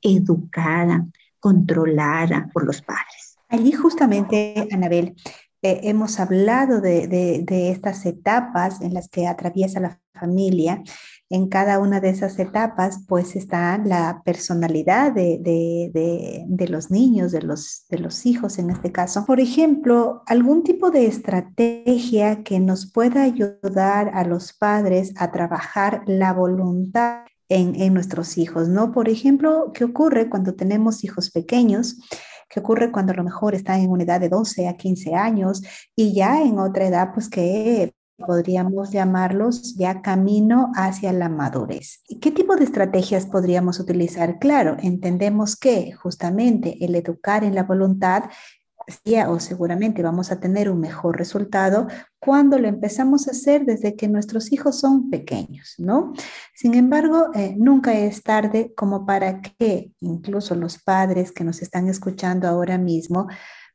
educada, 0.02 1.06
controlada 1.42 2.50
por 2.54 2.66
los 2.66 2.82
padres. 2.82 3.36
Allí 3.50 3.74
justamente, 3.74 4.68
Anabel, 4.72 5.16
eh, 5.64 5.82
hemos 5.84 6.20
hablado 6.20 6.82
de, 6.82 7.44
estas 7.72 8.06
etapas 8.06 8.80
en 8.82 8.94
las 8.94 9.10
que 9.10 9.28
atraviesa 9.28 9.80
la 9.80 10.00
familia. 10.14 10.84
En 11.30 11.50
cada 11.50 11.80
una 11.80 12.00
de 12.00 12.10
esas 12.10 12.38
etapas, 12.40 13.04
pues 13.08 13.36
está 13.36 13.78
la 13.80 14.22
personalidad 14.24 15.12
de, 15.12 16.68
los 16.70 16.92
niños, 16.92 17.32
de 17.32 17.42
los, 17.42 17.86
de 17.90 17.98
los 17.98 18.26
hijos 18.26 18.60
en 18.60 18.70
este 18.70 18.92
caso. 18.92 19.26
Por 19.26 19.40
ejemplo, 19.40 20.22
algún 20.28 20.64
tipo 20.64 20.92
de 20.92 21.08
estrategia 21.08 22.44
que 22.44 22.60
nos 22.60 22.92
pueda 22.92 23.24
ayudar 23.24 24.12
a 24.14 24.24
los 24.24 24.54
padres 24.54 25.14
a 25.18 25.32
trabajar 25.32 26.04
la 26.06 26.34
voluntad 26.34 27.26
en, 27.50 27.76
en 27.82 27.94
nuestros 27.94 28.38
hijos, 28.38 28.68
¿no? 28.68 28.92
Por 28.92 29.10
ejemplo, 29.10 29.72
¿qué 29.74 29.86
ocurre 29.86 30.30
cuando 30.30 30.54
tenemos 30.54 31.04
hijos 31.04 31.32
pequeños? 31.32 31.98
¿Qué 32.50 32.60
ocurre 32.60 32.92
cuando 32.92 33.14
a 33.14 33.16
lo 33.16 33.24
mejor 33.24 33.56
están 33.56 33.82
en 33.82 33.90
una 33.90 34.04
edad 34.04 34.20
de 34.20 34.30
12 34.30 34.68
a 34.68 34.78
15 34.78 35.16
años 35.16 35.62
y 35.96 36.14
ya 36.14 36.42
en 36.42 36.60
otra 36.60 36.88
edad, 36.88 37.12
pues 37.14 37.30
que 37.30 37.94
podríamos 38.18 38.92
llamarlos 38.92 39.76
ya 39.76 40.02
camino 40.02 40.72
hacia 40.76 41.14
la 41.14 41.30
madurez. 41.30 42.02
¿Qué 42.20 42.32
tipo 42.32 42.56
de 42.56 42.64
estrategias 42.64 43.28
podríamos 43.28 43.80
utilizar? 43.80 44.40
Claro, 44.40 44.76
entendemos 44.80 45.56
que 45.56 45.92
justamente 45.92 46.84
el 46.84 46.96
educar 46.96 47.44
en 47.44 47.54
la 47.54 47.64
voluntad 47.64 48.24
o 49.28 49.40
seguramente 49.40 50.02
vamos 50.02 50.32
a 50.32 50.40
tener 50.40 50.70
un 50.70 50.80
mejor 50.80 51.18
resultado 51.18 51.88
cuando 52.20 52.58
lo 52.58 52.68
empezamos 52.68 53.28
a 53.28 53.32
hacer 53.32 53.66
desde 53.66 53.96
que 53.96 54.08
nuestros 54.08 54.52
hijos 54.54 54.80
son 54.80 55.10
pequeños, 55.10 55.76
¿no? 55.78 56.14
Sin 56.56 56.74
embargo, 56.74 57.28
eh, 57.34 57.56
nunca 57.58 57.94
es 57.94 58.24
tarde 58.24 58.74
como 58.76 59.06
para 59.06 59.42
que 59.42 59.92
incluso 60.00 60.56
los 60.56 60.78
padres 60.82 61.32
que 61.32 61.44
nos 61.44 61.62
están 61.62 61.90
escuchando 61.90 62.48
ahora 62.48 62.78
mismo, 62.78 63.28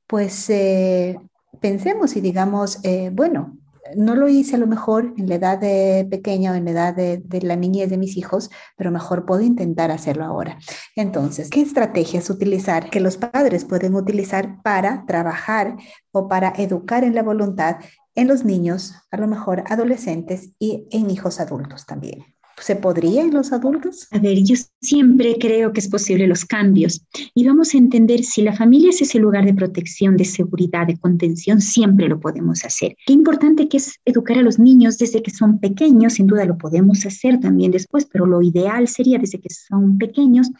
pues 0.07 0.49
eh, 0.51 1.19
pensemos 1.61 2.17
y 2.17 2.21
digamos, 2.21 2.79
eh, 2.83 3.11
bueno, 3.13 3.59
no 3.97 4.15
lo 4.15 4.29
hice 4.29 4.57
a 4.57 4.59
lo 4.59 4.67
mejor 4.67 5.15
en 5.17 5.29
la 5.29 5.37
edad 5.37 5.59
de 5.59 6.07
pequeña 6.11 6.53
o 6.53 6.55
en 6.55 6.65
la 6.65 6.71
edad 6.71 6.95
de, 6.95 7.41
la 7.43 7.57
niñez 7.57 7.91
de 7.91 7.99
mis 7.99 8.17
hijos, 8.17 8.51
pero 8.77 8.91
mejor 8.91 9.27
puedo 9.27 9.43
intentar 9.43 9.91
hacerlo 9.91 10.25
ahora. 10.25 10.59
Entonces, 10.97 11.51
¿qué 11.51 11.61
estrategias 11.61 12.31
utilizar 12.31 12.91
que 12.91 13.01
los 13.01 13.17
padres 13.17 13.65
pueden 13.65 13.95
utilizar 13.95 14.63
para 14.63 15.05
trabajar 15.07 15.77
o 16.11 16.29
para 16.29 16.53
educar 16.57 17.05
en 17.05 17.15
la 17.15 17.23
voluntad 17.23 17.77
en 18.15 18.29
los 18.29 18.45
niños, 18.45 18.95
a 19.11 19.17
lo 19.17 19.27
mejor 19.27 19.65
adolescentes 19.69 20.51
y 20.59 20.87
en 20.91 21.11
hijos 21.11 21.41
adultos 21.41 21.87
también? 21.87 22.35
¿Se 22.59 22.77
podría 22.77 23.23
en 23.23 23.35
los 23.35 23.53
adultos? 23.53 24.07
A 24.13 24.19
ver, 24.19 24.43
yo 24.43 24.55
siempre 24.81 25.37
creo 25.39 25.73
que 25.73 25.81
es 25.81 25.89
posible 25.89 26.27
los 26.27 26.45
cambios 26.45 27.05
y 27.35 27.47
vamos 27.47 27.75
a 27.75 27.79
entender 27.79 28.23
si 28.25 28.43
la 28.43 28.55
familia 28.55 28.91
es 28.91 29.03
ese 29.03 29.19
lugar 29.19 29.45
de 29.45 29.55
protección, 29.55 30.17
de 30.17 30.25
seguridad, 30.25 30.87
de 30.87 30.99
contención, 30.99 31.61
siempre 31.61 32.09
lo 32.09 32.21
podemos 32.21 32.65
hacer. 32.65 32.97
Qué 33.07 33.13
importante 33.13 33.69
que 33.69 33.79
es 33.79 33.99
educar 34.05 34.39
a 34.39 34.43
los 34.43 34.59
niños 34.59 34.99
desde 34.99 35.23
que 35.23 35.31
son 35.31 35.59
pequeños, 35.59 36.15
sin 36.15 36.27
duda 36.27 36.45
lo 36.45 36.59
podemos 36.59 37.05
hacer 37.05 37.41
también 37.41 37.73
después, 37.73 38.07
pero 38.07 38.27
lo 38.27 38.43
ideal 38.43 38.87
sería 38.87 39.19
desde 39.19 39.41
que 39.41 39.53
son 39.53 39.99
pequeños 39.99 40.51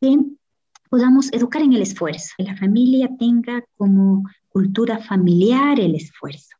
que 0.00 0.18
podamos 0.88 1.32
educar 1.32 1.62
en 1.62 1.72
el 1.72 1.82
esfuerzo, 1.82 2.34
que 2.36 2.44
la 2.44 2.56
familia 2.56 3.08
tenga 3.18 3.64
como 3.76 4.24
cultura 4.48 4.98
familiar 4.98 5.80
el 5.80 5.94
esfuerzo, 5.94 6.56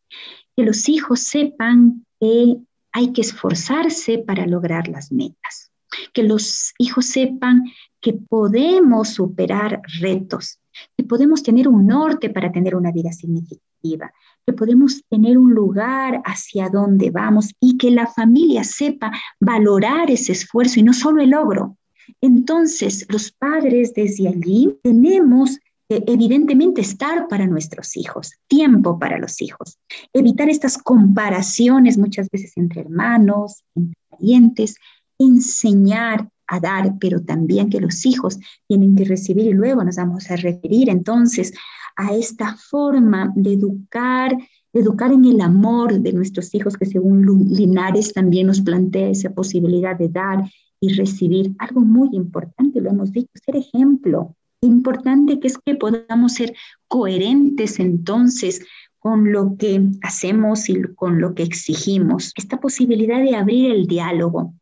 que 0.57 0.65
los 0.65 0.89
hijos 0.89 1.21
sepan 1.21 2.05
que 2.19 2.57
hay 2.93 3.13
que 3.13 3.23
esforzarse 3.23 4.19
para 4.19 4.47
lograr 4.47 4.89
las 4.89 5.11
metas. 5.13 5.71
Que 6.13 6.23
los 6.23 6.73
hijos 6.79 7.07
sepan 7.07 7.65
que 8.01 8.13
podemos 8.13 9.11
superar 9.11 9.81
retos, 10.01 10.59
que 10.97 11.05
podemos 11.05 11.43
tener 11.43 11.69
un 11.69 11.87
norte 11.87 12.31
para 12.31 12.51
tener 12.51 12.75
una 12.75 12.91
vida 12.93 13.13
significativa, 13.13 14.13
que 14.47 14.53
podemos 14.53 15.03
tener 15.09 15.39
un 15.39 15.55
lugar 15.55 16.23
hacia 16.25 16.69
donde 16.69 17.11
vamos 17.11 17.55
y 17.61 17.77
que 17.77 17.91
la 17.91 18.07
familia 18.07 18.65
sepa 18.65 19.13
valorar 19.41 20.11
ese 20.11 20.33
esfuerzo 20.33 20.81
y 20.81 20.83
no 20.83 20.93
solo 20.93 21.23
el 21.23 21.31
logro. 21.31 21.77
Entonces, 22.21 23.07
los 23.09 23.33
padres 23.33 23.95
desde 23.95 24.29
allí 24.29 24.77
tenemos 24.83 25.59
evidentemente 26.07 26.81
estar 26.81 27.29
para 27.29 27.47
nuestros 27.47 27.97
hijos, 27.97 28.33
tiempo 28.47 28.99
para 28.99 29.19
los 29.19 29.41
hijos, 29.43 29.79
evitar 30.13 30.49
estas 30.49 30.79
comparaciones 30.79 31.99
muchas 31.99 32.29
veces 32.31 32.53
entre 32.57 32.83
hermanos, 32.83 33.65
entre 33.75 33.97
parientes, 34.09 34.77
enseñar 35.19 36.29
a 36.47 36.61
dar, 36.61 36.99
pero 37.01 37.23
también 37.23 37.71
que 37.71 37.81
los 37.81 38.05
hijos 38.05 38.39
tienen 38.69 38.95
que 38.95 39.05
recibir 39.05 39.47
y 39.47 39.53
luego 39.53 39.83
nos 39.85 39.97
vamos 39.97 40.31
a 40.31 40.37
referir 40.37 40.91
entonces 40.91 41.53
a 41.97 42.15
esta 42.15 42.57
forma 42.57 43.33
de 43.35 43.55
educar, 43.55 44.37
educar 44.73 45.13
en 45.13 45.25
el 45.25 45.41
amor 45.41 46.01
de 46.01 46.13
nuestros 46.13 46.55
hijos, 46.55 46.77
que 46.77 46.87
según 46.87 47.47
Linares 47.49 48.13
también 48.13 48.47
nos 48.47 48.61
plantea 48.61 49.11
esa 49.11 49.31
posibilidad 49.31 49.97
de 49.97 50.09
dar 50.09 50.45
y 50.81 50.95
recibir. 50.95 51.55
Algo 51.59 51.81
muy 51.81 52.09
importante, 52.13 52.81
lo 52.81 52.91
hemos 52.91 53.13
dicho, 53.13 53.31
ser 53.35 53.57
ejemplo, 53.57 54.37
importante 54.63 55.41
que 55.41 55.49
es 55.49 55.59
que 55.59 55.75
podamos 55.75 56.35
ser 56.35 56.55
coherentes 56.89 57.79
entonces 57.79 58.65
con 58.99 59.33
lo 59.33 59.57
que 59.59 59.83
hacemos 60.03 60.69
y 60.69 60.81
con 60.95 61.21
lo 61.21 61.35
que 61.35 61.43
exigimos. 61.43 62.33
Esta 62.37 62.61
posibilidad 62.61 63.21
de 63.21 63.35
abrir 63.35 63.73
el 63.73 63.87
diálogo, 63.87 64.55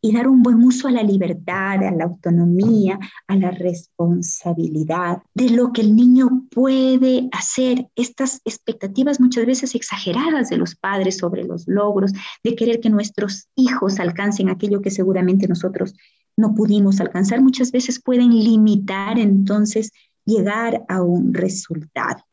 y 0.00 0.12
dar 0.12 0.28
un 0.28 0.42
buen 0.42 0.62
uso 0.62 0.88
a 0.88 0.90
la 0.90 1.02
libertad, 1.02 1.84
a 1.84 1.90
la 1.90 2.04
autonomía, 2.04 2.98
a 3.26 3.36
la 3.36 3.50
responsabilidad 3.50 5.22
de 5.34 5.50
lo 5.50 5.72
que 5.72 5.82
el 5.82 5.94
niño 5.94 6.46
puede 6.50 7.28
hacer. 7.32 7.88
Estas 7.94 8.40
expectativas 8.44 9.20
muchas 9.20 9.46
veces 9.46 9.74
exageradas 9.74 10.50
de 10.50 10.56
los 10.56 10.74
padres 10.74 11.18
sobre 11.18 11.44
los 11.44 11.66
logros, 11.66 12.12
de 12.42 12.54
querer 12.54 12.80
que 12.80 12.90
nuestros 12.90 13.48
hijos 13.54 14.00
alcancen 14.00 14.48
aquello 14.48 14.82
que 14.82 14.90
seguramente 14.90 15.48
nosotros 15.48 15.94
no 16.36 16.54
pudimos 16.54 17.00
alcanzar, 17.00 17.42
muchas 17.42 17.72
veces 17.72 18.00
pueden 18.02 18.30
limitar 18.30 19.18
entonces 19.18 19.90
llegar 20.24 20.84
a 20.88 21.02
un 21.02 21.34
resultado. 21.34 22.24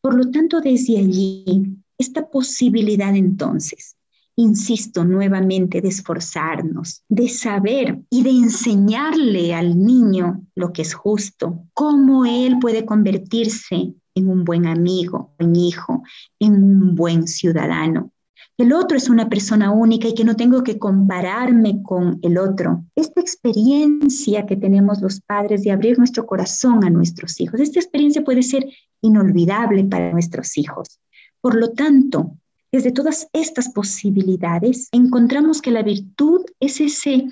Por 0.00 0.14
lo 0.14 0.30
tanto, 0.30 0.60
desde 0.60 0.98
allí, 0.98 1.76
esta 1.98 2.28
posibilidad 2.28 3.14
entonces 3.14 3.98
insisto 4.38 5.04
nuevamente, 5.04 5.80
de 5.80 5.88
esforzarnos, 5.88 7.02
de 7.08 7.28
saber 7.28 8.00
y 8.08 8.22
de 8.22 8.30
enseñarle 8.30 9.52
al 9.52 9.76
niño 9.76 10.46
lo 10.54 10.72
que 10.72 10.82
es 10.82 10.94
justo, 10.94 11.64
cómo 11.74 12.24
él 12.24 12.58
puede 12.60 12.86
convertirse 12.86 13.94
en 14.14 14.28
un 14.28 14.44
buen 14.44 14.66
amigo, 14.66 15.34
un 15.40 15.56
hijo, 15.56 16.04
en 16.38 16.62
un 16.62 16.94
buen 16.94 17.26
ciudadano. 17.26 18.12
El 18.58 18.72
otro 18.72 18.96
es 18.96 19.08
una 19.08 19.28
persona 19.28 19.70
única 19.70 20.08
y 20.08 20.14
que 20.14 20.24
no 20.24 20.34
tengo 20.34 20.64
que 20.64 20.80
compararme 20.80 21.80
con 21.84 22.18
el 22.22 22.38
otro. 22.38 22.84
Esta 22.96 23.20
experiencia 23.20 24.46
que 24.46 24.56
tenemos 24.56 25.00
los 25.00 25.20
padres 25.20 25.62
de 25.62 25.70
abrir 25.70 25.96
nuestro 25.96 26.26
corazón 26.26 26.84
a 26.84 26.90
nuestros 26.90 27.40
hijos, 27.40 27.60
esta 27.60 27.78
experiencia 27.78 28.24
puede 28.24 28.42
ser 28.42 28.66
inolvidable 29.00 29.84
para 29.84 30.10
nuestros 30.10 30.58
hijos. 30.58 30.98
Por 31.40 31.54
lo 31.54 31.70
tanto, 31.70 32.36
desde 32.72 32.90
todas 32.90 33.28
estas 33.32 33.68
posibilidades, 33.68 34.88
encontramos 34.90 35.62
que 35.62 35.70
la 35.70 35.84
virtud 35.84 36.40
es 36.58 36.80
ese 36.80 37.28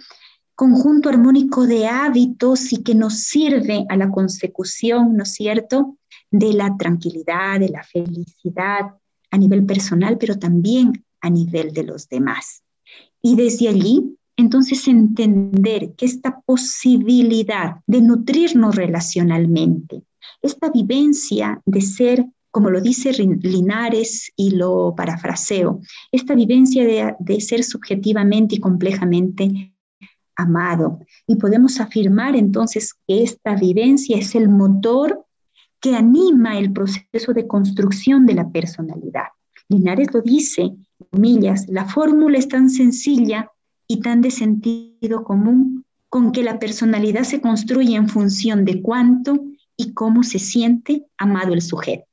conjunto 0.55 1.09
armónico 1.09 1.67
de 1.67 1.89
hábitos 1.89 2.73
y 2.73 2.85
que 2.85 2.95
nos 2.95 3.15
sirve 3.15 3.85
a 3.89 3.97
la 3.97 4.13
consecución, 4.13 5.17
¿no 5.17 5.25
es 5.25 5.33
cierto?, 5.33 5.99
de 6.31 6.53
la 6.53 6.77
tranquilidad, 6.77 7.59
de 7.59 7.71
la 7.71 7.83
felicidad 7.83 8.95
a 9.33 9.39
nivel 9.39 9.67
personal, 9.67 10.19
pero 10.19 10.39
también 10.39 11.05
a 11.27 11.31
nivel 11.31 11.73
de 11.73 11.85
los 11.85 12.09
demás. 12.09 12.63
Y 13.21 13.37
desde 13.37 13.69
allí, 13.69 14.17
entonces, 14.37 14.87
entender 14.87 15.95
que 15.97 16.07
esta 16.07 16.41
posibilidad 16.41 17.77
de 17.87 18.03
nutrirnos 18.03 18.77
relacionalmente, 18.77 20.03
esta 20.43 20.71
vivencia 20.71 21.61
de 21.65 21.81
ser 21.81 22.27
como 22.57 22.71
lo 22.71 22.81
dice 22.81 23.13
Linares 23.13 24.33
y 24.35 24.53
lo 24.53 24.95
parafraseo, 24.97 25.83
esta 26.11 26.35
vivencia 26.35 26.87
de, 26.87 27.15
de 27.19 27.39
ser 27.43 27.63
subjetivamente 27.63 28.55
y 28.55 28.61
complejamente 28.61 29.75
amado. 30.37 31.01
Y 31.27 31.37
podemos 31.37 31.81
afirmar 31.81 32.35
entonces 32.35 32.95
que 33.07 33.23
esta 33.23 33.57
vivencia 33.57 34.17
es 34.17 34.35
el 34.35 34.49
motor 34.49 35.27
que 35.81 35.97
anima 35.97 36.59
el 36.59 36.73
proceso 36.73 37.35
de 37.35 37.47
construcción 37.47 38.25
de 38.25 38.33
la 38.33 38.49
personalidad. 38.49 39.27
Linares 39.69 40.15
lo 40.15 40.23
dice, 40.23 40.75
comillas, 41.11 41.67
la 41.69 41.87
fórmula 41.87 42.39
es 42.39 42.49
tan 42.49 42.71
sencilla 42.71 43.51
y 43.89 44.01
tan 44.01 44.21
de 44.21 44.31
sentido 44.31 45.25
común 45.25 45.85
con 46.09 46.33
que 46.33 46.43
la 46.43 46.59
personalidad 46.59 47.25
se 47.25 47.41
construye 47.41 47.97
en 47.97 48.09
función 48.09 48.65
de 48.65 48.81
cuánto 48.83 49.45
y 49.77 49.93
cómo 49.93 50.23
se 50.23 50.39
siente 50.39 51.05
amado 51.19 51.53
el 51.53 51.63
sujeto. 51.63 52.05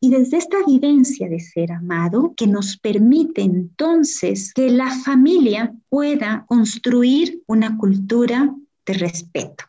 Y 0.00 0.10
desde 0.10 0.36
esta 0.36 0.58
vivencia 0.66 1.28
de 1.28 1.40
ser 1.40 1.72
amado, 1.72 2.34
que 2.36 2.46
nos 2.46 2.76
permite 2.76 3.42
entonces 3.42 4.52
que 4.54 4.70
la 4.70 4.90
familia 4.90 5.74
pueda 5.88 6.44
construir 6.48 7.42
una 7.46 7.76
cultura 7.76 8.54
de 8.86 8.94
respeto, 8.94 9.64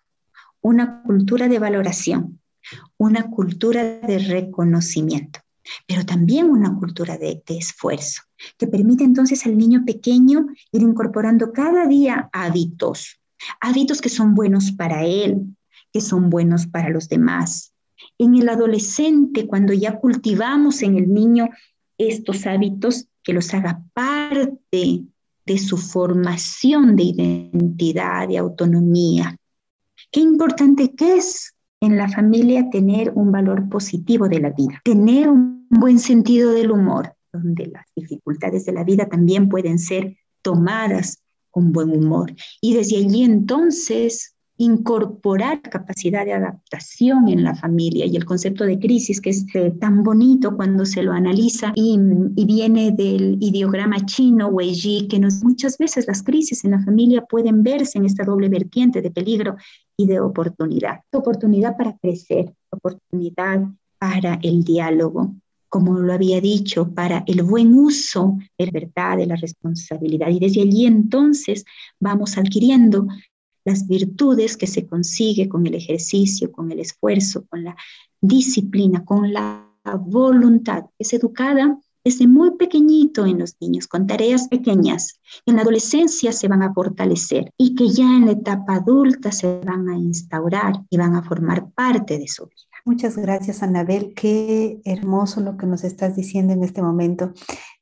una 0.62 1.02
cultura 1.04 1.48
de 1.48 1.60
valoración, 1.60 2.40
una 2.98 3.30
cultura 3.30 3.84
de 4.00 4.20
reconocimiento, 4.20 5.40
pero 5.88 6.06
también 6.06 6.50
una 6.50 6.76
cultura 6.76 7.18
de, 7.18 7.42
de, 7.46 7.58
esfuerzo, 7.58 8.24
que 8.58 8.68
permite 8.68 9.04
entonces 9.04 9.46
al 9.46 9.58
niño 9.58 9.84
pequeño 9.86 10.48
ir 10.72 10.82
incorporando 10.82 11.52
cada 11.52 11.88
día 11.88 12.30
hábitos, 12.34 13.20
hábitos 13.62 14.02
que 14.02 14.10
son 14.10 14.36
buenos 14.36 14.72
para 14.72 15.06
él, 15.06 15.56
que 15.92 16.02
son 16.02 16.30
buenos 16.30 16.68
para 16.68 16.90
los 16.90 17.10
demás, 17.10 17.74
en 18.18 18.36
el 18.36 18.50
adolescente, 18.50 19.48
cuando 19.48 19.74
ya 19.74 19.98
cultivamos 19.98 20.82
en 20.82 20.98
el 20.98 21.14
niño 21.14 21.50
estos 21.98 22.46
hábitos, 22.46 23.08
que 23.24 23.34
los 23.34 23.54
haga 23.54 23.84
parte 23.94 25.04
de 25.46 25.58
su 25.58 25.78
formación 25.78 26.96
de 26.96 27.04
identidad, 27.04 28.28
de 28.28 28.38
autonomía. 28.38 29.36
Qué 30.12 30.22
importante 30.22 30.96
que 30.96 31.18
es 31.18 31.54
en 31.82 31.98
la 31.98 32.10
familia 32.10 32.70
tener 32.70 33.12
un 33.16 33.32
valor 33.32 33.70
positivo 33.70 34.28
de 34.28 34.40
la 34.40 34.50
vida, 34.52 34.82
tener 34.84 35.30
un 35.30 35.68
buen 35.70 36.00
sentido 36.00 36.52
del 36.52 36.72
humor, 36.72 37.14
donde 37.32 37.68
las 37.68 37.86
dificultades 37.96 38.66
de 38.66 38.74
la 38.74 38.84
vida 38.84 39.08
también 39.08 39.50
pueden 39.50 39.80
ser 39.80 40.18
tomadas 40.42 41.20
con 41.52 41.72
buen 41.72 41.90
humor. 41.90 42.34
Y 42.62 42.74
desde 42.74 42.98
allí 42.98 43.24
entonces 43.24 44.36
incorporar 44.60 45.62
capacidad 45.62 46.26
de 46.26 46.34
adaptación 46.34 47.30
en 47.30 47.44
la 47.44 47.56
familia 47.56 48.06
y 48.06 48.18
el 48.18 48.26
concepto 48.26 48.66
de 48.66 48.78
crisis 48.78 49.22
que 49.22 49.30
es 49.30 49.46
eh, 49.56 49.72
tan 49.80 50.04
bonito 50.04 50.58
cuando 50.58 50.86
se 50.86 51.02
lo 51.02 51.14
analiza 51.14 51.72
y, 51.76 51.98
viene 52.46 52.92
del 52.92 53.38
ideograma 53.40 54.06
chino 54.06 54.50
Wei 54.50 55.08
que 55.08 55.18
nos, 55.18 55.44
muchas 55.44 55.78
veces 55.78 56.08
las 56.08 56.24
crisis 56.24 56.66
en 56.66 56.72
la 56.72 56.84
familia 56.84 57.22
pueden 57.22 57.64
verse 57.64 58.00
en 58.00 58.06
esta 58.06 58.26
doble 58.26 58.50
vertiente 58.50 59.02
de 59.02 59.12
peligro 59.12 59.56
y 59.96 60.08
de 60.08 60.20
oportunidad. 60.20 61.00
Oportunidad 61.14 61.78
para 61.78 61.98
crecer, 61.98 62.54
oportunidad 62.70 63.64
para 63.98 64.40
el 64.44 64.64
diálogo, 64.66 65.36
como 65.70 65.94
lo 65.94 66.12
había 66.12 66.42
dicho, 66.42 66.94
para 66.94 67.24
el 67.28 67.44
buen 67.44 67.74
uso 67.76 68.38
de 68.58 68.66
la 68.66 68.72
verdad, 68.72 69.18
de 69.18 69.28
la 69.28 69.36
responsabilidad. 69.36 70.30
Y 70.30 70.40
desde 70.40 70.62
allí 70.62 70.86
entonces 70.86 71.64
vamos 72.00 72.38
adquiriendo 72.38 73.08
las 73.64 73.88
virtudes 73.88 74.58
que 74.58 74.68
se 74.68 74.88
consigue 74.88 75.48
con 75.48 75.68
el 75.68 75.76
ejercicio, 75.76 76.52
con 76.52 76.72
el 76.72 76.80
esfuerzo, 76.80 77.46
con 77.48 77.64
la 77.64 77.76
disciplina, 78.20 79.06
con 79.06 79.32
la 79.32 79.70
voluntad. 80.00 80.86
Es 80.98 81.14
educada 81.14 81.78
desde 82.04 82.28
muy 82.28 82.52
pequeñito 82.52 83.26
en 83.26 83.40
los 83.40 83.56
niños, 83.60 83.88
con 83.88 84.08
tareas 84.08 84.48
pequeñas. 84.48 85.20
En 85.46 85.56
la 85.56 85.62
adolescencia 85.62 86.32
se 86.32 86.48
van 86.48 86.64
a 86.64 86.74
fortalecer 86.74 87.52
y 87.58 87.76
que 87.76 87.90
ya 87.90 88.06
en 88.06 88.26
la 88.26 88.32
etapa 88.32 88.76
adulta 88.76 89.32
se 89.32 89.60
van 89.60 89.90
a 89.90 89.98
instaurar 89.98 90.82
y 90.90 90.98
van 90.98 91.16
a 91.16 91.24
formar 91.24 91.70
parte 91.72 92.18
de 92.18 92.28
su 92.28 92.46
vida. 92.46 92.69
Muchas 92.90 93.18
gracias, 93.18 93.62
Anabel. 93.62 94.16
Qué 94.16 94.82
hermoso 94.84 95.42
lo 95.42 95.58
que 95.58 95.68
nos 95.68 95.84
estás 95.84 96.16
diciendo 96.16 96.54
en 96.54 96.64
este 96.64 96.82
momento. 96.82 97.34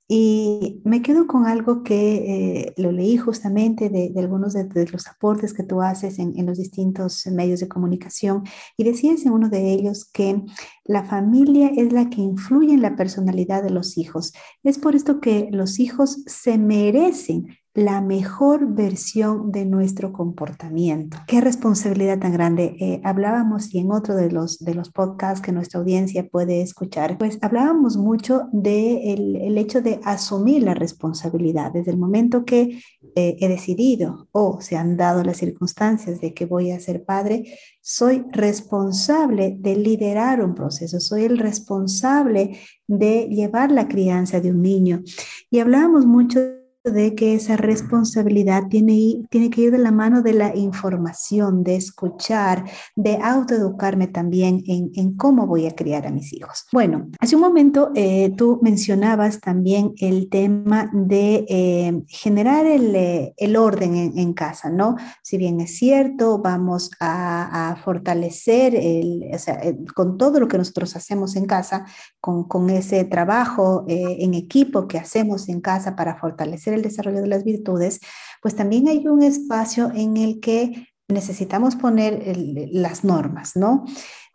Y 0.06 0.82
me 0.84 1.02
quedo 1.02 1.28
con 1.28 1.46
algo 1.46 1.82
que 1.82 2.66
eh, 2.66 2.74
lo 2.76 2.92
leí 2.92 3.16
justamente 3.16 3.88
de, 3.88 4.12
algunos 4.18 4.52
de, 4.52 4.68
los 4.92 5.08
aportes 5.08 5.54
que 5.54 5.64
tú 5.64 5.82
haces 5.82 6.20
en, 6.20 6.38
en, 6.38 6.46
los 6.46 6.58
distintos 6.58 7.26
medios 7.28 7.62
de 7.62 7.70
comunicación 7.70 8.44
y 8.76 8.84
decías 8.84 9.26
en 9.26 9.32
uno 9.32 9.48
de 9.48 9.72
ellos 9.72 10.04
que 10.12 10.44
la 10.84 11.06
familia 11.06 11.72
es 11.74 11.94
la 11.94 12.10
que 12.10 12.20
influye 12.20 12.74
en 12.74 12.82
la 12.82 12.98
personalidad 12.98 13.64
de 13.64 13.70
los 13.70 13.98
hijos. 13.98 14.34
Es 14.62 14.78
por 14.78 14.94
esto 14.94 15.22
que 15.22 15.48
los 15.54 15.80
hijos 15.80 16.22
se 16.26 16.58
merecen 16.58 17.48
la 17.78 18.02
mejor 18.02 18.74
versión 18.74 19.52
de 19.52 19.64
nuestro 19.64 20.12
comportamiento. 20.12 21.18
Qué 21.28 21.42
responsabilidad 21.42 22.18
tan 22.18 22.34
grande. 22.34 22.76
Eh, 22.80 23.02
hablábamos 23.04 23.72
y 23.72 23.78
en 23.78 23.92
otro 23.92 24.16
de 24.16 24.32
los, 24.32 24.58
de 24.58 24.74
los 24.74 24.90
podcasts 24.90 25.46
que 25.46 25.52
nuestra 25.52 25.80
audiencia 25.80 26.28
puede 26.28 26.62
escuchar, 26.62 27.20
pues 27.20 27.38
hablábamos 27.40 27.96
mucho 27.96 28.50
del 28.52 29.34
de 29.34 29.48
el 29.48 29.58
hecho 29.60 29.82
de 29.82 30.00
asumir 30.04 30.64
la 30.64 30.74
responsabilidad. 30.74 31.72
Desde 31.72 31.92
el 31.92 32.00
momento 32.00 32.46
que 32.46 32.82
eh, 33.16 33.38
he 33.40 33.48
decidido 33.48 34.28
o 34.32 34.60
se 34.60 34.76
han 34.76 34.98
dado 34.98 35.24
las 35.24 35.38
circunstancias 35.38 36.20
de 36.20 36.34
que 36.34 36.48
voy 36.48 36.72
a 36.72 36.80
ser 36.80 37.06
padre, 37.06 37.60
soy 37.80 38.26
responsable 38.32 39.56
de 39.56 39.76
liderar 39.76 40.44
un 40.44 40.56
proceso, 40.56 41.00
soy 41.00 41.26
el 41.26 41.38
responsable 41.38 42.58
de 42.88 43.28
llevar 43.30 43.72
la 43.72 43.88
crianza 43.88 44.42
de 44.42 44.50
un 44.50 44.64
niño. 44.64 45.04
Y 45.52 45.60
hablábamos 45.60 46.08
mucho 46.08 46.57
de 46.92 47.16
que 47.16 47.36
esa 47.36 47.58
responsabilidad 47.58 48.68
tiene, 48.70 49.28
tiene 49.30 49.50
que 49.50 49.62
ir 49.62 49.72
de 49.72 49.78
la 49.78 49.92
mano 49.92 50.22
de 50.22 50.34
la 50.34 50.56
información, 50.56 51.64
de 51.64 51.76
escuchar, 51.76 52.66
de 52.96 53.18
autoeducarme 53.22 54.08
también 54.08 54.64
en, 54.68 54.92
en 54.96 55.16
cómo 55.16 55.48
voy 55.48 55.68
a 55.68 55.76
criar 55.76 56.08
a 56.08 56.12
mis 56.12 56.34
hijos. 56.34 56.66
Bueno, 56.72 57.08
hace 57.20 57.36
un 57.36 57.42
momento 57.42 57.92
eh, 57.96 58.34
tú 58.36 58.60
mencionabas 58.62 59.40
también 59.40 59.94
el 59.98 60.30
tema 60.30 60.90
de 60.94 61.46
eh, 61.50 62.04
generar 62.08 62.66
el, 62.66 62.96
eh, 62.96 63.34
el 63.38 63.56
orden 63.56 64.14
en, 64.16 64.34
casa, 64.34 64.70
¿no? 64.70 64.96
Si 65.24 65.38
bien 65.38 65.60
es 65.62 65.78
cierto, 65.78 66.40
vamos 66.40 66.92
a, 67.00 67.72
a 67.72 67.76
fortalecer 67.78 68.76
el, 68.76 69.24
o 69.34 69.40
sea, 69.40 69.60
con 69.96 70.18
todo 70.18 70.40
lo 70.40 70.48
que 70.48 70.58
nosotros 70.58 70.96
hacemos 70.96 71.36
en 71.36 71.46
casa, 71.46 71.86
con, 72.20 72.44
con 72.44 72.70
ese 72.70 73.04
trabajo 73.06 73.86
en 73.88 74.34
equipo 74.34 74.88
que 74.88 74.98
hacemos 74.98 75.50
en 75.50 75.62
casa 75.62 75.96
para 75.96 76.18
fortalecer 76.18 76.74
el 76.78 76.84
desarrollo 76.84 77.22
de 77.22 77.28
las 77.28 77.44
virtudes, 77.44 78.00
pues 78.42 78.56
también 78.56 78.88
hay 78.88 79.08
un 79.08 79.24
espacio 79.24 79.92
en 79.94 80.18
el 80.18 80.40
que 80.40 80.88
necesitamos 81.08 81.76
poner 81.76 82.38
las 82.72 83.04
normas, 83.04 83.56
¿no? 83.56 83.86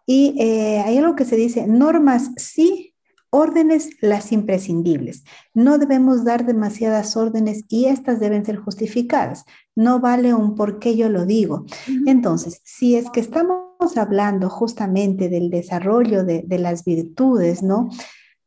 Y 0.07 0.35
eh, 0.39 0.83
hay 0.85 0.99
algo 0.99 1.15
que 1.15 1.25
se 1.25 1.37
dice, 1.37 1.67
normas 1.67 2.31
sí, 2.37 2.95
órdenes 3.31 3.91
las 4.01 4.31
imprescindibles. 4.31 5.25
No 5.55 5.79
debemos 5.79 6.25
dar 6.25 6.45
demasiadas 6.45 7.17
órdenes 7.17 7.65
y 7.69 7.87
estas 7.87 8.21
deben 8.21 8.45
ser 8.45 8.57
justificadas. 8.57 9.45
No 9.75 10.01
vale 10.01 10.35
un 10.35 10.55
por 10.55 10.79
qué 10.79 10.97
yo 10.97 11.09
lo 11.09 11.25
digo. 11.25 11.65
Entonces, 12.07 12.61
si 12.65 12.95
es 12.95 13.09
que 13.11 13.21
estamos 13.21 13.97
hablando 13.97 14.51
justamente 14.51 15.31
del 15.31 15.49
desarrollo 15.49 16.25
de, 16.25 16.43
de 16.47 16.59
las 16.59 16.85
virtudes, 16.85 17.63
¿no? 17.63 17.89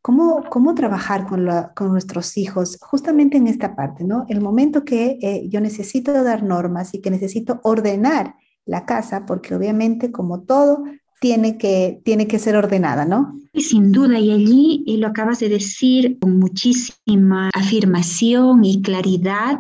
¿Cómo, 0.06 0.44
cómo 0.52 0.76
trabajar 0.76 1.26
con, 1.26 1.48
con, 1.74 1.90
nuestros 1.90 2.38
hijos 2.38 2.78
justamente 2.80 3.38
en 3.38 3.48
esta 3.48 3.76
parte, 3.76 4.04
¿no? 4.04 4.28
El 4.30 4.40
momento 4.40 4.86
que 4.86 5.18
eh, 5.20 5.48
yo 5.50 5.60
necesito 5.62 6.14
dar 6.24 6.44
normas 6.44 6.94
y 6.94 7.02
que 7.02 7.10
necesito 7.10 7.60
ordenar 7.64 8.36
la 8.68 8.86
casa, 8.86 9.26
porque 9.26 9.56
obviamente 9.56 10.12
como 10.12 10.42
todo 10.42 10.84
tiene 11.20 11.58
que, 11.58 12.02
tiene 12.06 12.28
que 12.28 12.38
ser 12.38 12.56
ordenada, 12.56 13.06
¿no? 13.06 13.40
Y 13.52 13.64
sin 13.64 13.92
duda, 13.92 14.20
y 14.20 14.32
allí 14.32 14.84
y 14.86 14.98
lo 14.98 15.08
acabas 15.08 15.40
de 15.40 15.50
decir 15.50 16.20
con 16.20 16.38
muchísima 16.38 17.50
afirmación 17.56 18.64
y 18.64 18.84
claridad 18.84 19.60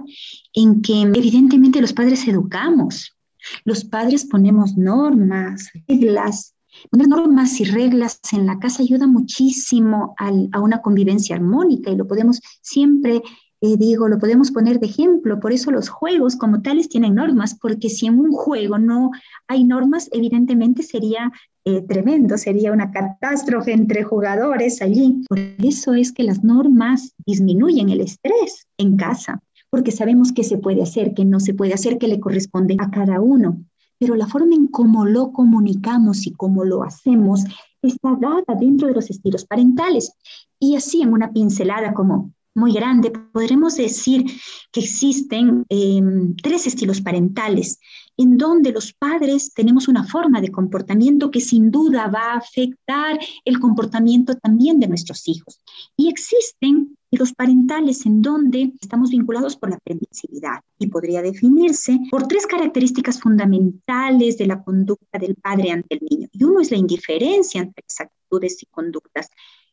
en 0.54 0.84
que 0.84 1.02
evidentemente 1.02 1.82
los 1.82 1.94
padres 1.94 2.28
educamos, 2.28 3.18
los 3.64 3.84
padres 3.84 4.26
ponemos 4.26 4.78
normas, 4.78 5.72
reglas, 5.88 6.55
Poner 6.90 7.08
normas 7.08 7.60
y 7.60 7.66
reglas 7.66 8.20
en 8.32 8.46
la 8.46 8.60
casa 8.60 8.84
ayuda 8.84 9.08
muchísimo 9.08 10.16
a 10.18 10.60
una 10.60 10.82
convivencia 10.82 11.36
armónica 11.36 11.92
y 11.92 11.96
lo 11.96 12.08
podemos 12.08 12.42
siempre, 12.62 13.22
eh, 13.62 13.78
digo, 13.78 14.08
lo 14.08 14.20
podemos 14.20 14.52
poner 14.52 14.80
de 14.80 14.88
ejemplo. 14.88 15.40
Por 15.40 15.52
eso 15.52 15.72
los 15.72 15.90
juegos 15.90 16.36
como 16.36 16.62
tales 16.62 16.90
tienen 16.90 17.16
normas, 17.16 17.58
porque 17.60 17.90
si 17.90 18.08
en 18.08 18.20
un 18.20 18.32
juego 18.32 18.78
no 18.78 19.12
hay 19.48 19.64
normas, 19.64 20.10
evidentemente 20.12 20.84
sería 20.84 21.32
eh, 21.66 21.82
tremendo, 21.82 22.38
sería 22.38 22.72
una 22.72 22.92
catástrofe 22.92 23.74
entre 23.74 24.04
jugadores 24.04 24.82
allí. 24.82 25.24
Por 25.28 25.40
eso 25.40 25.94
es 25.94 26.12
que 26.12 26.24
las 26.24 26.44
normas 26.44 27.14
disminuyen 27.26 27.90
el 27.90 28.02
estrés 28.02 28.68
en 28.78 28.98
casa 28.98 29.42
porque 29.72 29.92
sabemos 29.92 30.32
qué 30.32 30.46
se 30.46 30.58
puede 30.58 30.82
hacer, 30.82 31.14
qué 31.14 31.26
no 31.26 31.42
se 31.42 31.54
puede 31.54 31.74
hacer, 31.74 31.98
qué 31.98 32.08
le 32.08 32.22
corresponde 32.22 32.78
a 32.80 32.90
cada 32.92 33.20
uno 33.20 33.66
pero 34.00 34.16
la 34.16 34.28
forma 34.28 34.56
en 34.56 34.68
cómo 34.68 35.06
lo 35.06 35.32
comunicamos 35.32 36.28
y 36.28 36.32
cómo 36.32 36.64
lo 36.64 36.84
hacemos 36.84 37.44
está 37.82 38.18
dada 38.20 38.60
dentro 38.60 38.88
de 38.88 38.96
los 38.96 39.10
estilos 39.10 39.46
parentales. 39.46 40.14
Y 40.60 40.76
así 40.76 41.02
en 41.02 41.14
una 41.14 41.32
pincelada 41.32 41.94
como 41.94 42.34
muy 42.56 42.72
grande, 42.72 43.12
podremos 43.12 43.76
decir 43.76 44.26
que 44.72 44.80
existen 44.80 45.66
em, 45.68 46.36
tres 46.38 46.66
estilos 46.66 47.02
parentales 47.02 47.80
en 48.16 48.38
donde 48.38 48.72
los 48.72 48.94
padres 48.94 49.54
tenemos 49.54 49.90
una 49.90 50.06
forma 50.06 50.40
de 50.40 50.52
comportamiento 50.52 51.32
que 51.32 51.42
sin 51.42 51.70
duda 51.70 52.08
va 52.08 52.32
a 52.32 52.38
afectar 52.38 53.20
el 53.44 53.60
comportamiento 53.60 54.36
también 54.36 54.80
de 54.80 54.88
nuestros 54.88 55.28
hijos. 55.28 55.60
Y 55.98 56.08
existen 56.08 56.98
los 57.18 57.34
parentales 57.34 58.06
en 58.06 58.22
donde 58.22 58.74
estamos 58.82 59.10
vinculados 59.10 59.58
por 59.58 59.70
la 59.70 59.80
permisividad 59.80 60.62
y 60.80 60.88
podría 60.88 61.22
definirse 61.22 62.00
por 62.12 62.28
tres 62.28 62.48
características 62.48 63.20
fundamentales 63.20 64.38
de 64.38 64.48
la 64.48 64.64
conducta 64.64 65.20
del 65.20 65.36
padre 65.36 65.72
ante 65.72 65.96
el 65.96 66.02
niño. 66.10 66.28
Y 66.32 66.44
uno 66.44 66.62
es 66.62 66.72
la 66.72 66.78
indiferencia 66.78 67.62
ante 67.62 67.84
las 67.88 68.02
actitudes 68.02 68.62
y 68.64 68.66
conductas 68.68 69.30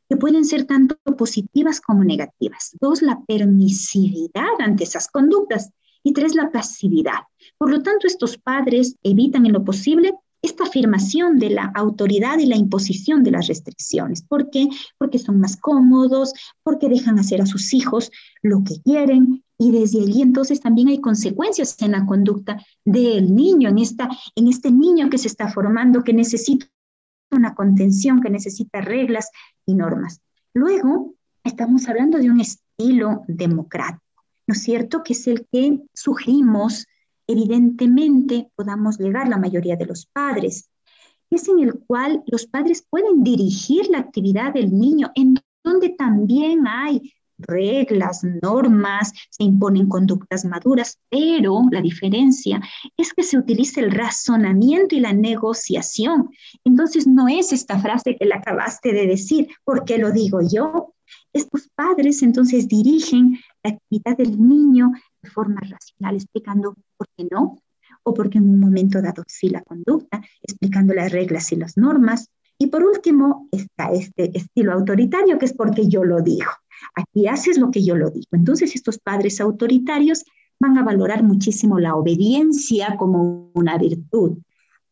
que 0.09 0.17
pueden 0.17 0.45
ser 0.45 0.65
tanto 0.65 0.97
positivas 1.17 1.81
como 1.81 2.05
negativas. 2.05 2.77
Dos, 2.81 3.03
la 3.03 3.23
permisividad 3.27 4.61
ante 4.61 4.85
esas 4.85 5.09
conductas. 5.09 5.71
Y 6.05 6.13
tres, 6.13 6.35
la 6.35 6.51
pasividad. 6.51 7.21
Por 7.57 7.71
lo 7.71 7.83
tanto, 7.83 8.09
estos 8.09 8.37
padres 8.37 8.97
evitan 9.05 9.47
en 9.47 9.53
lo 9.53 9.65
posible 9.65 10.13
esta 10.43 10.65
afirmación 10.65 11.39
de 11.39 11.51
la 11.51 11.73
autoridad 11.75 12.39
y 12.39 12.47
la 12.47 12.57
imposición 12.57 13.23
de 13.23 13.31
las 13.31 13.47
restricciones. 13.47 14.23
¿Por 14.23 14.51
qué? 14.51 14.69
Porque 14.99 15.19
son 15.19 15.39
más 15.39 15.57
cómodos, 15.57 16.33
porque 16.65 16.89
dejan 16.89 17.19
hacer 17.19 17.41
a 17.41 17.47
sus 17.47 17.73
hijos 17.73 18.11
lo 18.43 18.65
que 18.65 18.81
quieren 18.83 19.45
y 19.57 19.71
desde 19.71 20.01
allí 20.01 20.23
entonces 20.23 20.61
también 20.61 20.89
hay 20.89 21.01
consecuencias 21.01 21.81
en 21.83 21.93
la 21.93 22.05
conducta 22.05 22.61
del 22.85 23.33
niño, 23.33 23.69
en, 23.69 23.79
esta, 23.79 24.11
en 24.35 24.49
este 24.49 24.73
niño 24.73 25.09
que 25.09 25.19
se 25.19 25.29
está 25.29 25.49
formando, 25.49 26.03
que 26.03 26.13
necesita 26.13 26.67
una 27.31 27.55
contención, 27.55 28.21
que 28.21 28.29
necesita 28.29 28.81
reglas 28.81 29.31
y 29.65 29.75
normas. 29.75 30.21
Luego, 30.53 31.15
estamos 31.45 31.89
hablando 31.89 32.19
de 32.19 32.29
un 32.31 32.41
estilo 32.41 33.23
democrático, 33.29 34.25
¿no 34.49 34.55
es 34.55 34.63
cierto? 34.63 35.05
Que 35.05 35.13
es 35.13 35.29
el 35.29 35.47
que 35.51 35.81
sugerimos 35.95 36.87
evidentemente 37.33 38.51
podamos 38.55 38.99
llegar 38.99 39.29
la 39.29 39.39
mayoría 39.39 39.77
de 39.77 39.87
los 39.87 40.07
padres. 40.07 40.71
Es 41.31 41.49
en 41.49 41.61
el 41.61 41.75
cual 41.87 42.23
los 42.27 42.47
padres 42.47 42.87
pueden 42.89 43.25
dirigir 43.25 43.89
la 43.89 43.99
actividad 43.99 44.53
del 44.53 44.73
niño, 44.79 45.11
en 45.15 45.35
donde 45.65 45.91
también 45.91 46.67
hay 46.67 47.13
reglas, 47.39 48.23
normas, 48.43 49.13
se 49.31 49.45
imponen 49.45 49.89
conductas 49.89 50.45
maduras, 50.45 50.99
pero 51.09 51.63
la 51.71 51.81
diferencia 51.81 52.61
es 52.97 53.13
que 53.13 53.23
se 53.23 53.39
utiliza 53.39 53.81
el 53.81 53.91
razonamiento 53.91 54.95
y 54.95 55.01
la 55.01 55.13
negociación. 55.13 56.31
Entonces 56.65 57.07
no 57.07 57.29
es 57.29 57.53
esta 57.53 57.79
frase 57.79 58.17
que 58.17 58.27
le 58.27 58.35
acabaste 58.35 58.93
de 58.93 59.07
decir, 59.07 59.49
porque 59.65 59.99
lo 59.99 60.13
digo 60.13 60.41
yo. 60.41 60.95
Estos 61.33 61.69
padres 61.75 62.23
entonces 62.23 62.69
dirigen 62.69 63.39
la 63.63 63.71
actividad 63.71 64.17
del 64.17 64.41
niño 64.41 64.91
de 65.23 65.31
forma 65.31 65.61
racional, 65.61 66.17
explicando 66.17 66.75
por 66.97 67.07
qué 67.17 67.27
no, 67.31 67.59
o 68.05 68.15
porque 68.15 68.39
en 68.39 68.49
un 68.49 68.61
momento 68.61 69.01
dado 69.01 69.23
sí 69.27 69.49
la 69.49 69.63
conducta, 69.63 70.23
explicando 70.43 70.95
las 70.95 71.13
reglas 71.13 71.53
y 71.53 71.57
las 71.57 71.77
normas. 71.77 72.29
Y 72.59 72.69
por 72.69 72.85
último 72.85 73.49
está 73.51 73.93
este 73.93 74.37
estilo 74.37 74.73
autoritario, 74.73 75.39
que 75.39 75.47
es 75.47 75.55
porque 75.55 75.89
yo 75.89 76.05
lo 76.05 76.21
digo. 76.21 76.51
Aquí 76.95 77.27
haces 77.27 77.59
lo 77.59 77.71
que 77.71 77.85
yo 77.85 77.97
lo 77.97 78.11
digo. 78.11 78.29
Entonces 78.33 78.75
estos 78.75 78.99
padres 78.99 79.41
autoritarios 79.41 80.25
van 80.61 80.79
a 80.79 80.85
valorar 80.85 81.23
muchísimo 81.23 81.81
la 81.81 81.97
obediencia 81.97 82.97
como 82.97 83.51
una 83.55 83.79
virtud, 83.79 84.39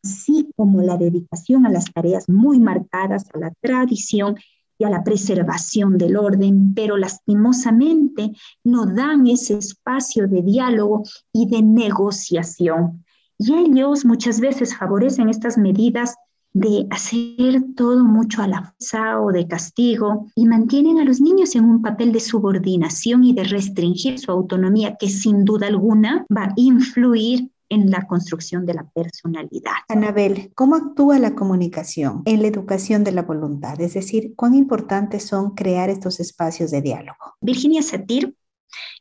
así 0.03 0.49
como 0.57 0.81
la 0.81 0.97
dedicación 0.97 1.65
a 1.65 1.69
las 1.69 1.85
tareas 1.93 2.27
muy 2.27 2.59
marcadas, 2.59 3.25
a 3.33 3.39
la 3.39 3.53
tradición 3.61 4.35
a 4.83 4.89
la 4.89 5.03
preservación 5.03 5.97
del 5.97 6.17
orden, 6.17 6.73
pero 6.73 6.97
lastimosamente 6.97 8.31
no 8.63 8.85
dan 8.85 9.27
ese 9.27 9.57
espacio 9.57 10.27
de 10.27 10.41
diálogo 10.41 11.03
y 11.33 11.47
de 11.47 11.61
negociación. 11.61 13.03
Y 13.37 13.53
ellos 13.53 14.05
muchas 14.05 14.39
veces 14.39 14.75
favorecen 14.75 15.29
estas 15.29 15.57
medidas 15.57 16.15
de 16.53 16.85
hacer 16.89 17.63
todo 17.75 18.03
mucho 18.03 18.41
a 18.41 18.47
la 18.47 18.61
fuerza 18.61 19.21
o 19.21 19.31
de 19.31 19.47
castigo 19.47 20.27
y 20.35 20.45
mantienen 20.45 20.99
a 20.99 21.05
los 21.05 21.21
niños 21.21 21.55
en 21.55 21.63
un 21.63 21.81
papel 21.81 22.11
de 22.11 22.19
subordinación 22.19 23.23
y 23.23 23.33
de 23.33 23.45
restringir 23.45 24.19
su 24.19 24.31
autonomía 24.31 24.97
que 24.99 25.07
sin 25.07 25.45
duda 25.45 25.67
alguna 25.67 26.25
va 26.35 26.43
a 26.43 26.53
influir 26.57 27.49
en 27.71 27.89
la 27.89 28.05
construcción 28.05 28.65
de 28.65 28.73
la 28.73 28.83
personalidad. 28.83 29.71
Anabel, 29.87 30.51
¿cómo 30.55 30.75
actúa 30.75 31.17
la 31.19 31.35
comunicación 31.35 32.21
en 32.25 32.41
la 32.41 32.49
educación 32.49 33.05
de 33.05 33.13
la 33.13 33.21
voluntad? 33.21 33.79
Es 33.79 33.93
decir, 33.93 34.33
¿cuán 34.35 34.55
importantes 34.55 35.23
son 35.23 35.55
crear 35.55 35.89
estos 35.89 36.19
espacios 36.19 36.69
de 36.69 36.81
diálogo? 36.81 37.35
Virginia 37.39 37.81
Satir 37.81 38.35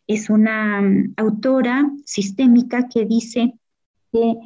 es 0.07 0.31
una 0.31 0.81
mm, 0.81 1.15
autora 1.17 1.91
sistémica 2.05 2.89
que 2.89 3.05
dice 3.07 3.55
que 4.13 4.37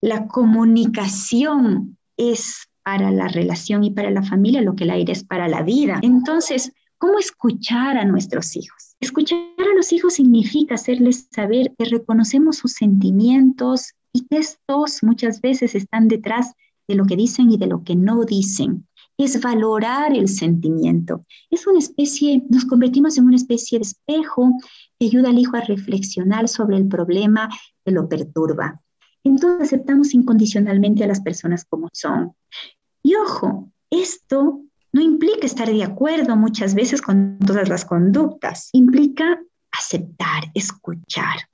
la 0.00 0.26
comunicación 0.26 1.96
es 2.16 2.68
para 2.82 3.12
la 3.12 3.28
relación 3.28 3.84
y 3.84 3.92
para 3.92 4.10
la 4.10 4.24
familia 4.24 4.60
lo 4.60 4.74
que 4.74 4.84
el 4.84 4.90
aire 4.90 5.12
es 5.12 5.22
para 5.22 5.46
la 5.46 5.62
vida. 5.62 6.00
Entonces, 6.02 6.72
¿cómo 6.98 7.20
escuchar 7.20 7.96
a 7.96 8.04
nuestros 8.04 8.56
hijos? 8.56 8.96
Escuchar 8.98 9.38
hijos 9.90 10.14
significa 10.14 10.74
hacerles 10.74 11.28
saber 11.32 11.72
que 11.76 11.86
reconocemos 11.86 12.58
sus 12.58 12.72
sentimientos 12.72 13.94
y 14.12 14.26
que 14.26 14.36
estos 14.36 15.02
muchas 15.02 15.40
veces 15.40 15.74
están 15.74 16.08
detrás 16.08 16.52
de 16.86 16.94
lo 16.94 17.04
que 17.06 17.16
dicen 17.16 17.50
y 17.50 17.56
de 17.56 17.66
lo 17.66 17.82
que 17.82 17.96
no 17.96 18.24
dicen. 18.24 18.86
Es 19.16 19.40
valorar 19.40 20.14
el 20.14 20.28
sentimiento. 20.28 21.24
Es 21.50 21.66
una 21.66 21.78
especie, 21.78 22.44
nos 22.48 22.64
convertimos 22.64 23.16
en 23.18 23.24
una 23.24 23.36
especie 23.36 23.78
de 23.78 23.84
espejo 23.84 24.52
que 24.98 25.06
ayuda 25.06 25.30
al 25.30 25.38
hijo 25.38 25.56
a 25.56 25.62
reflexionar 25.62 26.48
sobre 26.48 26.76
el 26.76 26.86
problema 26.86 27.48
que 27.84 27.92
lo 27.92 28.08
perturba. 28.08 28.80
Entonces 29.24 29.68
aceptamos 29.68 30.14
incondicionalmente 30.14 31.04
a 31.04 31.06
las 31.06 31.20
personas 31.20 31.64
como 31.64 31.88
son. 31.92 32.32
Y 33.02 33.14
ojo, 33.14 33.70
esto 33.90 34.62
no 34.92 35.00
implica 35.00 35.46
estar 35.46 35.68
de 35.68 35.84
acuerdo 35.84 36.36
muchas 36.36 36.74
veces 36.74 37.00
con 37.00 37.38
todas 37.38 37.68
las 37.68 37.84
conductas, 37.84 38.68
implica 38.72 39.40
aceptar, 39.72 40.50
escuchar. 40.54 41.48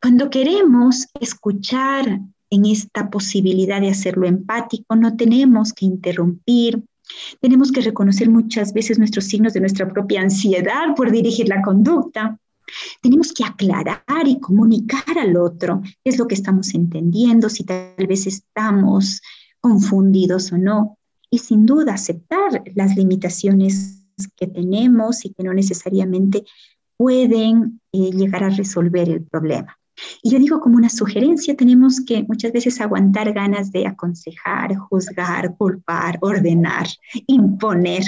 Cuando 0.00 0.30
queremos 0.30 1.06
escuchar 1.20 2.20
en 2.50 2.64
esta 2.64 3.10
posibilidad 3.10 3.80
de 3.80 3.90
hacerlo 3.90 4.26
empático, 4.26 4.94
no 4.94 5.16
tenemos 5.16 5.72
que 5.72 5.86
interrumpir, 5.86 6.82
tenemos 7.40 7.72
que 7.72 7.80
reconocer 7.80 8.30
muchas 8.30 8.72
veces 8.72 8.98
nuestros 8.98 9.26
signos 9.26 9.52
de 9.52 9.60
nuestra 9.60 9.88
propia 9.88 10.22
ansiedad 10.22 10.94
por 10.96 11.10
dirigir 11.10 11.48
la 11.48 11.62
conducta. 11.62 12.38
Tenemos 13.00 13.32
que 13.32 13.44
aclarar 13.44 14.26
y 14.26 14.40
comunicar 14.40 15.18
al 15.18 15.36
otro 15.36 15.82
qué 15.82 16.10
es 16.10 16.18
lo 16.18 16.26
que 16.26 16.34
estamos 16.34 16.74
entendiendo, 16.74 17.48
si 17.48 17.64
tal 17.64 18.06
vez 18.08 18.26
estamos 18.26 19.20
confundidos 19.60 20.52
o 20.52 20.58
no. 20.58 20.98
Y 21.30 21.38
sin 21.38 21.66
duda 21.66 21.94
aceptar 21.94 22.62
las 22.74 22.96
limitaciones 22.96 24.04
que 24.36 24.46
tenemos 24.46 25.24
y 25.24 25.32
que 25.32 25.42
no 25.42 25.52
necesariamente 25.52 26.44
pueden 26.96 27.80
eh, 27.92 28.10
llegar 28.12 28.44
a 28.44 28.50
resolver 28.50 29.08
el 29.08 29.22
problema. 29.22 29.78
Y 30.22 30.30
yo 30.30 30.38
digo 30.38 30.60
como 30.60 30.76
una 30.76 30.90
sugerencia, 30.90 31.56
tenemos 31.56 32.00
que 32.00 32.24
muchas 32.24 32.52
veces 32.52 32.80
aguantar 32.80 33.32
ganas 33.32 33.72
de 33.72 33.86
aconsejar, 33.86 34.76
juzgar, 34.76 35.56
culpar, 35.56 36.18
ordenar, 36.20 36.86
imponer, 37.26 38.02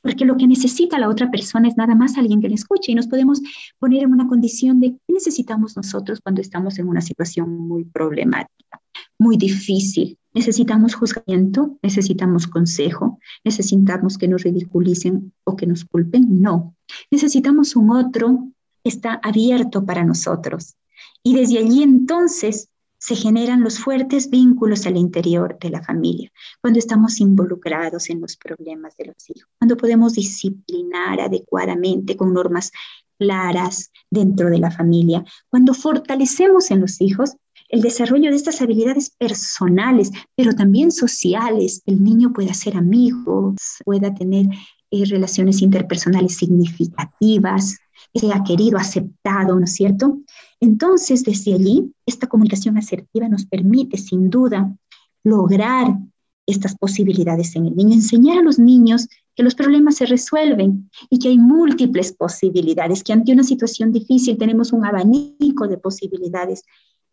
porque 0.00 0.24
lo 0.24 0.36
que 0.36 0.46
necesita 0.46 0.98
la 0.98 1.08
otra 1.08 1.30
persona 1.30 1.68
es 1.68 1.76
nada 1.76 1.94
más 1.94 2.16
alguien 2.16 2.40
que 2.40 2.48
le 2.48 2.54
escuche 2.54 2.92
y 2.92 2.94
nos 2.94 3.08
podemos 3.08 3.40
poner 3.78 4.04
en 4.04 4.12
una 4.12 4.28
condición 4.28 4.80
de 4.80 4.92
qué 4.92 5.12
necesitamos 5.12 5.76
nosotros 5.76 6.20
cuando 6.22 6.40
estamos 6.40 6.78
en 6.78 6.88
una 6.88 7.00
situación 7.00 7.50
muy 7.50 7.84
problemática, 7.84 8.80
muy 9.18 9.36
difícil. 9.36 10.18
Necesitamos 10.34 10.94
juzgamiento, 10.94 11.78
necesitamos 11.82 12.48
consejo, 12.48 13.20
necesitamos 13.44 14.18
que 14.18 14.28
nos 14.28 14.42
ridiculicen 14.42 15.32
o 15.44 15.56
que 15.56 15.66
nos 15.66 15.84
culpen. 15.84 16.42
No, 16.42 16.74
necesitamos 17.10 17.76
un 17.76 17.90
otro 17.90 18.48
que 18.82 18.90
está 18.90 19.20
abierto 19.22 19.86
para 19.86 20.04
nosotros. 20.04 20.74
Y 21.22 21.34
desde 21.34 21.58
allí 21.58 21.82
entonces 21.82 22.68
se 22.98 23.16
generan 23.16 23.62
los 23.62 23.78
fuertes 23.78 24.30
vínculos 24.30 24.86
al 24.86 24.96
interior 24.96 25.58
de 25.60 25.68
la 25.68 25.82
familia, 25.82 26.32
cuando 26.60 26.78
estamos 26.78 27.20
involucrados 27.20 28.08
en 28.08 28.20
los 28.20 28.36
problemas 28.36 28.96
de 28.96 29.06
los 29.06 29.28
hijos, 29.28 29.48
cuando 29.58 29.76
podemos 29.76 30.14
disciplinar 30.14 31.20
adecuadamente 31.20 32.16
con 32.16 32.32
normas 32.32 32.72
claras 33.18 33.92
dentro 34.10 34.48
de 34.48 34.58
la 34.58 34.70
familia, 34.70 35.22
cuando 35.50 35.74
fortalecemos 35.74 36.70
en 36.70 36.80
los 36.80 37.00
hijos 37.00 37.36
el 37.68 37.80
desarrollo 37.80 38.30
de 38.30 38.36
estas 38.36 38.60
habilidades 38.60 39.10
personales, 39.10 40.10
pero 40.36 40.52
también 40.52 40.90
sociales. 40.90 41.82
El 41.86 42.02
niño 42.04 42.32
puede 42.32 42.50
hacer 42.50 42.76
amigos, 42.76 43.56
pueda 43.84 44.14
tener 44.14 44.46
eh, 44.90 45.04
relaciones 45.06 45.62
interpersonales 45.62 46.36
significativas, 46.36 47.76
sea 48.14 48.42
querido, 48.44 48.78
aceptado, 48.78 49.58
¿no 49.58 49.64
es 49.64 49.74
cierto? 49.74 50.18
Entonces, 50.60 51.24
desde 51.24 51.54
allí, 51.54 51.92
esta 52.06 52.26
comunicación 52.26 52.76
asertiva 52.78 53.28
nos 53.28 53.46
permite, 53.46 53.98
sin 53.98 54.30
duda, 54.30 54.76
lograr 55.24 55.98
estas 56.46 56.76
posibilidades 56.76 57.56
en 57.56 57.66
el 57.66 57.76
niño, 57.76 57.94
enseñar 57.94 58.38
a 58.38 58.42
los 58.42 58.58
niños 58.58 59.08
que 59.34 59.42
los 59.42 59.54
problemas 59.54 59.96
se 59.96 60.06
resuelven 60.06 60.90
y 61.10 61.18
que 61.18 61.28
hay 61.28 61.38
múltiples 61.38 62.12
posibilidades, 62.12 63.02
que 63.02 63.12
ante 63.12 63.32
una 63.32 63.42
situación 63.42 63.90
difícil 63.90 64.36
tenemos 64.36 64.72
un 64.72 64.84
abanico 64.84 65.66
de 65.66 65.78
posibilidades 65.78 66.62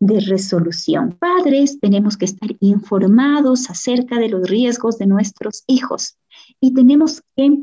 de 0.01 0.19
resolución. 0.19 1.15
Padres 1.17 1.79
tenemos 1.79 2.17
que 2.17 2.25
estar 2.25 2.49
informados 2.59 3.69
acerca 3.69 4.17
de 4.19 4.29
los 4.29 4.49
riesgos 4.49 4.97
de 4.97 5.05
nuestros 5.05 5.63
hijos 5.67 6.17
y 6.59 6.73
tenemos 6.73 7.21
que 7.37 7.59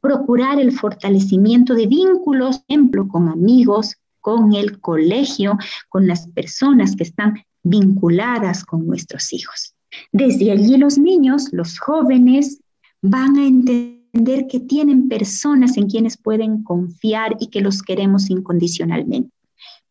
procurar 0.00 0.60
el 0.60 0.70
fortalecimiento 0.70 1.74
de 1.74 1.88
vínculos, 1.88 2.58
por 2.58 2.64
ejemplo, 2.68 3.08
con 3.08 3.28
amigos, 3.28 3.96
con 4.20 4.54
el 4.54 4.80
colegio, 4.80 5.58
con 5.88 6.06
las 6.06 6.28
personas 6.28 6.94
que 6.94 7.02
están 7.02 7.34
vinculadas 7.64 8.64
con 8.64 8.86
nuestros 8.86 9.32
hijos. 9.32 9.74
Desde 10.12 10.52
allí 10.52 10.76
los 10.76 10.96
niños, 10.96 11.48
los 11.50 11.80
jóvenes, 11.80 12.60
van 13.02 13.36
a 13.36 13.46
entender 13.46 14.46
que 14.48 14.60
tienen 14.60 15.08
personas 15.08 15.76
en 15.76 15.88
quienes 15.88 16.16
pueden 16.16 16.62
confiar 16.62 17.36
y 17.40 17.48
que 17.48 17.60
los 17.60 17.82
queremos 17.82 18.30
incondicionalmente. 18.30 19.32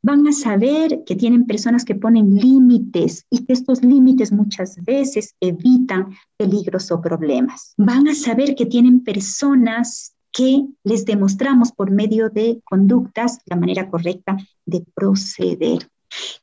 Van 0.01 0.25
a 0.27 0.31
saber 0.31 1.03
que 1.05 1.15
tienen 1.15 1.45
personas 1.45 1.83
que 1.83 1.95
ponen 1.95 2.35
límites 2.35 3.25
y 3.29 3.45
que 3.45 3.53
estos 3.53 3.83
límites 3.83 4.31
muchas 4.31 4.81
veces 4.83 5.35
evitan 5.41 6.15
peligros 6.37 6.89
o 6.91 7.01
problemas. 7.01 7.73
Van 7.77 8.07
a 8.07 8.15
saber 8.15 8.55
que 8.55 8.65
tienen 8.65 9.03
personas 9.03 10.15
que 10.31 10.65
les 10.83 11.05
demostramos 11.05 11.71
por 11.71 11.91
medio 11.91 12.29
de 12.29 12.61
conductas 12.63 13.39
la 13.45 13.55
manera 13.55 13.89
correcta 13.89 14.37
de 14.65 14.85
proceder, 14.93 15.89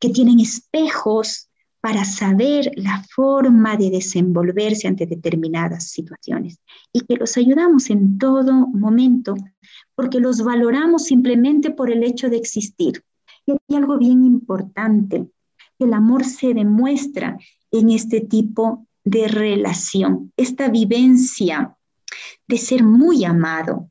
que 0.01 0.11
tienen 0.11 0.41
espejos 0.41 1.49
para 1.81 2.05
saber 2.05 2.73
la 2.75 3.05
forma 3.15 3.77
de 3.77 3.91
desenvolverse 3.91 4.89
ante 4.89 5.07
determinadas 5.07 5.89
situaciones 5.91 6.59
y 6.93 7.03
que 7.03 7.15
los 7.15 7.37
ayudamos 7.37 7.91
en 7.91 8.19
todo 8.19 8.53
momento 8.67 9.35
porque 9.95 10.19
los 10.19 10.43
valoramos 10.43 11.05
simplemente 11.05 11.71
por 11.71 11.91
el 11.91 12.03
hecho 12.03 12.29
de 12.29 12.39
existir. 12.39 13.05
Y 13.47 13.53
hay 13.53 13.77
algo 13.77 13.97
bien 13.99 14.25
importante, 14.25 15.29
el 15.79 15.95
amor 15.95 16.25
se 16.25 16.55
demuestra 16.55 17.39
en 17.71 17.91
este 17.91 18.21
tipo 18.21 18.87
de 19.05 19.29
relación, 19.29 20.33
esta 20.37 20.69
vivencia 20.69 21.77
de 22.49 22.59
ser 22.59 22.83
muy 22.83 23.25
amado. 23.25 23.91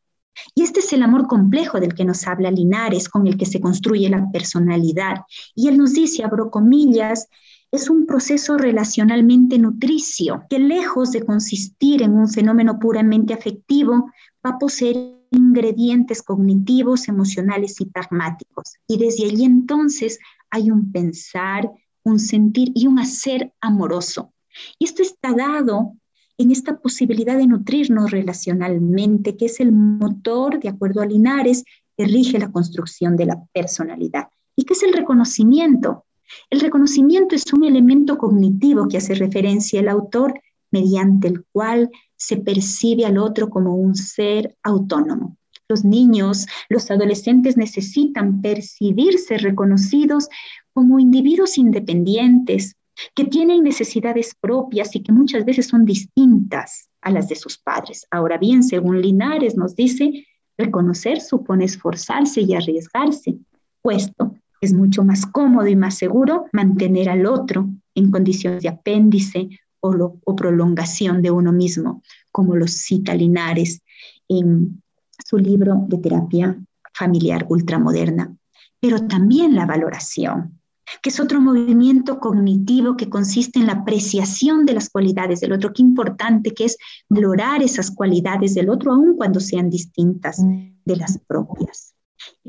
Y 0.54 0.64
este 0.64 0.82
es 0.82 0.92
el 0.92 1.04
amor 1.04 1.28
complejo 1.28 1.80
del 1.80 1.94
que 1.94 2.04
nos 2.04 2.28
habla 2.28 2.52
Linares, 2.52 3.08
con 3.08 3.26
el 3.26 3.38
que 3.38 3.46
se 3.46 3.62
construye 3.62 4.10
la 4.10 4.30
personalidad. 4.32 5.22
Y 5.56 5.70
él 5.70 5.78
nos 5.78 5.94
dice, 5.94 6.24
abro 6.24 6.52
comillas, 6.52 7.30
es 7.76 7.90
un 7.90 8.06
proceso 8.06 8.58
relacionalmente 8.58 9.58
nutricio, 9.58 10.44
que 10.50 10.60
lejos 10.60 11.12
de 11.12 11.24
consistir 11.24 12.02
en 12.02 12.14
un 12.14 12.28
fenómeno 12.28 12.80
puramente 12.80 13.34
afectivo, 13.34 14.12
va 14.46 14.52
a 14.52 14.58
poseer 14.58 15.16
ingredientes 15.32 16.22
cognitivos, 16.22 17.08
emocionales 17.08 17.80
y 17.82 17.86
pragmáticos. 17.86 18.76
Y 18.88 18.98
desde 18.98 19.26
allí 19.26 19.44
entonces 19.44 20.20
hay 20.50 20.72
un 20.72 20.92
pensar, 20.92 21.72
un 22.04 22.20
sentir 22.20 22.72
y 22.76 22.88
un 22.88 23.00
hacer 23.00 23.54
amoroso. 23.62 24.34
Y 24.80 24.86
esto 24.86 25.02
está 25.02 25.34
dado 25.34 25.94
en 26.38 26.52
esta 26.52 26.78
posibilidad 26.80 27.38
de 27.38 27.48
nutrirnos 27.48 28.12
relacionalmente, 28.12 29.38
que 29.38 29.46
es 29.46 29.60
el 29.60 29.72
motor, 29.72 30.60
de 30.60 30.70
acuerdo 30.70 31.02
a 31.02 31.06
Linares, 31.06 31.64
que 31.98 32.06
rige 32.06 32.40
la 32.40 32.52
construcción 32.52 33.16
de 33.16 33.26
la 33.26 33.44
personalidad. 33.54 34.28
¿Y 34.56 34.64
qué 34.64 34.74
es 34.74 34.84
el 34.84 34.94
reconocimiento? 34.94 36.06
El 36.50 36.60
reconocimiento 36.60 37.36
es 37.36 37.44
un 37.54 37.64
elemento 37.64 38.18
cognitivo 38.18 38.88
que 38.88 38.98
hace 38.98 39.16
referencia 39.16 39.80
al 39.80 39.90
autor, 39.90 40.42
mediante 40.72 41.28
el 41.28 41.44
cual 41.52 41.90
se 42.16 42.38
percibe 42.38 43.06
al 43.06 43.18
otro 43.18 43.50
como 43.50 43.76
un 43.76 43.96
ser 43.96 44.56
autónomo. 44.64 45.38
Los 45.68 45.84
niños, 45.84 46.46
los 46.70 46.92
adolescentes 46.92 47.58
necesitan 47.58 48.42
percibirse 48.42 49.38
reconocidos 49.38 50.28
como 50.74 51.00
individuos 51.00 51.58
independientes, 51.58 52.76
que 53.14 53.26
tienen 53.26 53.64
necesidades 53.64 54.36
propias 54.40 54.96
y 54.96 55.04
que 55.04 55.12
muchas 55.12 55.44
veces 55.44 55.68
son 55.68 55.86
distintas 55.86 56.90
a 57.02 57.12
las 57.12 57.28
de 57.28 57.36
sus 57.36 57.58
padres. 57.58 58.06
Ahora 58.10 58.38
bien, 58.38 58.64
según 58.64 59.02
Linares 59.02 59.58
nos 59.58 59.76
dice, 59.76 60.26
reconocer 60.58 61.20
supone 61.20 61.66
esforzarse 61.66 62.42
y 62.42 62.54
arriesgarse, 62.54 63.38
puesto 63.82 64.36
es 64.66 64.74
mucho 64.74 65.04
más 65.04 65.26
cómodo 65.26 65.68
y 65.68 65.76
más 65.76 65.98
seguro 65.98 66.46
mantener 66.52 67.10
al 67.10 67.26
otro 67.26 67.70
en 67.94 68.12
condiciones 68.12 68.64
de 68.64 68.70
apéndice 68.70 69.50
o, 69.80 70.36
prolongación 70.36 71.22
de 71.22 71.32
uno 71.32 71.52
mismo, 71.52 72.02
como 72.32 72.56
lo 72.56 72.68
cita 72.68 73.14
Linares 73.14 73.82
en 74.28 74.82
su 75.24 75.38
libro 75.38 75.86
de 75.88 75.98
terapia 76.00 76.58
familiar 76.94 77.46
ultramoderna. 77.50 78.36
Pero 78.80 79.08
también 79.08 79.56
la 79.56 79.66
valoración, 79.66 80.60
que 81.02 81.10
es 81.10 81.20
otro 81.20 81.40
movimiento 81.40 82.20
cognitivo 82.20 82.98
que 82.98 83.10
consiste 83.10 83.60
en 83.60 83.68
la 83.68 83.74
apreciación 83.74 84.66
de 84.66 84.74
las 84.74 84.90
cualidades 84.90 85.40
del 85.40 85.54
otro. 85.54 85.74
Qué 85.74 85.82
importante 85.82 86.52
que 86.52 86.66
es 86.66 86.78
valorar 87.10 87.64
esas 87.64 87.92
cualidades 87.92 88.56
del 88.56 88.70
otro, 88.70 88.92
aun 88.92 89.16
cuando 89.16 89.40
sean 89.40 89.70
distintas 89.70 90.44
de 90.86 90.96
las 90.96 91.20
propias. 91.28 91.95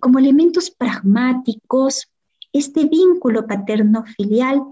Como 0.00 0.18
elementos 0.18 0.70
pragmáticos, 0.70 2.08
este 2.52 2.86
vínculo 2.86 3.46
paterno-filial 3.46 4.62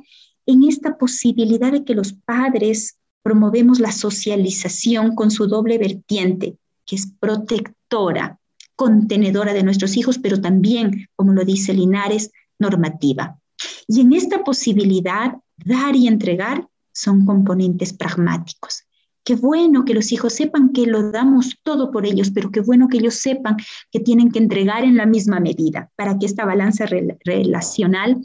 en 0.47 0.65
esta 0.65 0.97
posibilidad 0.97 1.73
de 1.73 1.85
que 1.85 1.95
los 1.95 2.13
padres 2.13 2.99
promovemos 3.23 3.81
la 3.81 3.93
socialización 3.93 5.15
con 5.15 5.31
su 5.31 5.47
doble 5.47 5.79
vertiente, 5.79 6.59
que 6.85 6.97
es 6.97 7.11
protectora, 7.19 8.39
contenedora 8.77 9.55
de 9.55 9.63
nuestros 9.63 9.97
hijos, 9.97 10.19
pero 10.19 10.41
también, 10.41 11.09
como 11.17 11.33
lo 11.33 11.45
dice 11.45 11.73
Linares, 11.73 12.31
normativa. 12.59 13.39
Y 13.87 14.01
en 14.01 14.13
esta 14.13 14.45
posibilidad, 14.45 15.35
dar 15.57 15.97
y 15.97 16.07
entregar 16.07 16.69
son 16.93 17.25
componentes 17.25 17.93
pragmáticos. 17.93 18.85
Qué 19.25 19.37
bueno 19.37 19.87
que 19.87 19.95
los 19.95 20.13
hijos 20.13 20.35
sepan 20.35 20.73
que 20.73 20.87
lo 20.87 21.11
damos 21.11 21.57
todo 21.63 21.91
por 21.91 22.05
ellos, 22.07 22.31
pero 22.31 22.51
qué 22.51 22.61
bueno 22.61 22.89
que 22.89 22.99
ellos 22.99 23.15
sepan 23.15 23.57
que 23.91 24.01
tienen 24.01 24.31
que 24.31 24.39
entregar 24.39 24.85
en 24.85 24.97
la 24.97 25.07
misma 25.07 25.41
medida 25.41 25.91
para 25.97 26.19
que 26.19 26.27
esta 26.27 26.45
balanza 26.45 26.85
relacional 27.25 28.23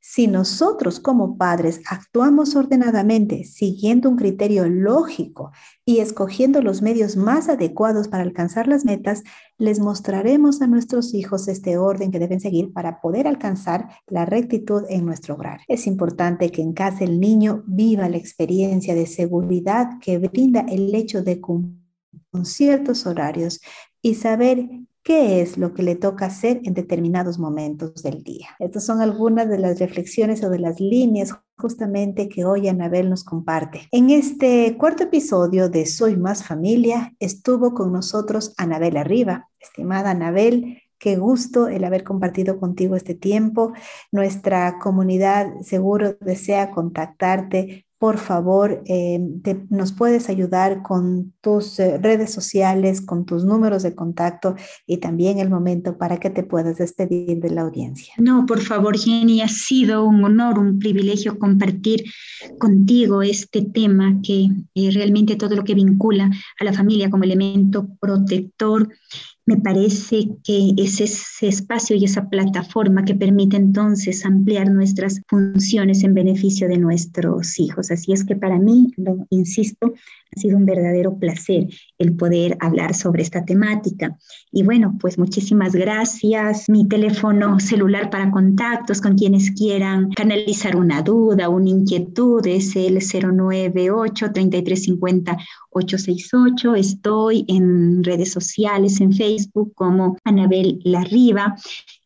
Si 0.05 0.27
nosotros 0.27 0.99
como 0.99 1.37
padres 1.37 1.79
actuamos 1.89 2.57
ordenadamente, 2.57 3.45
siguiendo 3.45 4.09
un 4.09 4.17
criterio 4.17 4.67
lógico 4.67 5.53
y 5.85 5.99
escogiendo 5.99 6.61
los 6.61 6.81
medios 6.81 7.15
más 7.15 7.47
adecuados 7.47 8.09
para 8.09 8.23
alcanzar 8.23 8.67
las 8.67 8.83
metas, 8.83 9.23
les 9.57 9.79
mostraremos 9.79 10.61
a 10.61 10.67
nuestros 10.67 11.13
hijos 11.13 11.47
este 11.47 11.77
orden 11.77 12.11
que 12.11 12.19
deben 12.19 12.41
seguir 12.41 12.73
para 12.73 12.99
poder 12.99 13.29
alcanzar 13.29 13.91
la 14.07 14.25
rectitud 14.25 14.83
en 14.89 15.05
nuestro 15.05 15.35
hogar. 15.35 15.61
Es 15.69 15.87
importante 15.87 16.51
que 16.51 16.61
en 16.61 16.73
casa 16.73 17.05
el 17.05 17.21
niño 17.21 17.63
viva 17.65 18.09
la 18.09 18.17
experiencia 18.17 18.95
de 18.95 19.07
seguridad 19.07 19.99
que 20.01 20.17
brinda 20.17 20.65
el 20.67 20.93
hecho 20.93 21.23
de 21.23 21.39
cumplir 21.39 21.81
con 22.29 22.45
ciertos 22.45 23.05
horarios 23.05 23.61
y 24.01 24.15
saber 24.15 24.67
qué 25.03 25.41
es 25.41 25.57
lo 25.57 25.73
que 25.73 25.83
le 25.83 25.95
toca 25.95 26.25
hacer 26.25 26.61
en 26.63 26.73
determinados 26.73 27.37
momentos 27.37 28.01
del 28.03 28.23
día. 28.23 28.47
Estas 28.59 28.85
son 28.85 29.01
algunas 29.01 29.49
de 29.49 29.59
las 29.59 29.79
reflexiones 29.79 30.43
o 30.43 30.49
de 30.49 30.59
las 30.59 30.79
líneas 30.79 31.33
justamente 31.57 32.29
que 32.29 32.45
hoy 32.45 32.67
Anabel 32.67 33.09
nos 33.09 33.23
comparte. 33.23 33.87
En 33.91 34.09
este 34.09 34.75
cuarto 34.77 35.03
episodio 35.03 35.69
de 35.69 35.85
Soy 35.85 36.15
Más 36.15 36.43
Familia 36.45 37.13
estuvo 37.19 37.73
con 37.73 37.91
nosotros 37.91 38.53
Anabel 38.57 38.97
Arriba. 38.97 39.49
Estimada 39.59 40.11
Anabel, 40.11 40.79
Qué 40.99 41.17
gusto 41.17 41.67
el 41.67 41.83
haber 41.83 42.05
compartido 42.05 42.61
contigo 42.61 42.95
este 42.95 43.13
tiempo. 43.13 43.73
Nuestra 44.13 44.79
comunidad 44.79 45.47
seguro 45.59 46.15
desea 46.21 46.71
contactarte 46.71 47.85
por 48.03 48.17
favor, 48.17 48.83
eh, 48.85 49.17
nos 49.69 49.93
puedes 49.93 50.27
ayudar 50.27 50.83
con 50.83 51.32
tus 51.43 51.77
eh, 51.79 51.97
redes 51.97 52.31
sociales, 52.31 53.01
con 53.01 53.25
tus 53.25 53.43
números 53.43 53.83
de 53.83 53.93
contacto 53.93 54.55
y 54.87 54.97
también 54.97 55.39
el 55.39 55.49
momento 55.49 55.97
para 55.97 56.17
que 56.17 56.29
te 56.29 56.43
puedas 56.43 56.77
despedir 56.77 57.41
de 57.41 57.49
la 57.49 57.63
audiencia. 57.63 58.13
No, 58.17 58.45
por 58.45 58.61
favor, 58.61 58.97
Jenny, 58.97 59.41
ha 59.41 59.49
sido 59.49 60.05
un 60.05 60.23
honor, 60.23 60.57
un 60.57 60.79
privilegio 60.79 61.37
compartir 61.37 62.05
contigo 62.57 63.21
este 63.21 63.61
tema 63.61 64.21
que 64.23 64.47
eh, 64.73 64.91
realmente 64.91 65.35
todo 65.35 65.55
lo 65.55 65.65
que 65.65 65.75
vincula 65.75 66.31
a 66.59 66.63
la 66.63 66.71
familia 66.71 67.09
como 67.09 67.25
elemento 67.25 67.89
protector 67.99 68.87
me 69.45 69.57
parece 69.57 70.29
que 70.43 70.73
es 70.77 71.01
ese 71.01 71.47
espacio 71.47 71.97
y 71.97 72.05
esa 72.05 72.29
plataforma 72.29 73.03
que 73.03 73.15
permite 73.15 73.57
entonces 73.57 74.25
ampliar 74.25 74.71
nuestras 74.71 75.21
funciones 75.27 76.03
en 76.03 76.13
beneficio 76.13 76.69
de 76.69 76.77
nuestros 76.77 77.59
hijos. 77.59 77.91
Así 77.91 78.13
es 78.13 78.23
que 78.23 78.37
para 78.37 78.57
mí, 78.57 78.93
lo 78.95 79.27
insisto, 79.29 79.93
ha 80.35 80.39
sido 80.39 80.57
un 80.57 80.65
verdadero 80.65 81.17
placer 81.17 81.32
el 81.97 82.15
poder 82.15 82.57
hablar 82.59 82.93
sobre 82.93 83.23
esta 83.23 83.45
temática. 83.45 84.17
Y 84.51 84.63
bueno, 84.63 84.97
pues 84.99 85.17
muchísimas 85.17 85.73
gracias. 85.73 86.69
Mi 86.69 86.87
teléfono 86.87 87.59
celular 87.59 88.09
para 88.09 88.31
contactos 88.31 89.01
con 89.01 89.17
quienes 89.17 89.51
quieran 89.51 90.11
canalizar 90.11 90.75
una 90.75 91.01
duda, 91.01 91.49
una 91.49 91.69
inquietud 91.69 92.45
es 92.47 92.75
el 92.75 92.99
098 92.99 94.31
3350 94.31 95.37
868. 95.71 96.75
Estoy 96.75 97.45
en 97.47 98.03
redes 98.03 98.31
sociales, 98.31 99.01
en 99.01 99.13
Facebook 99.13 99.73
como 99.75 100.17
Anabel 100.23 100.79
Larriba 100.83 101.55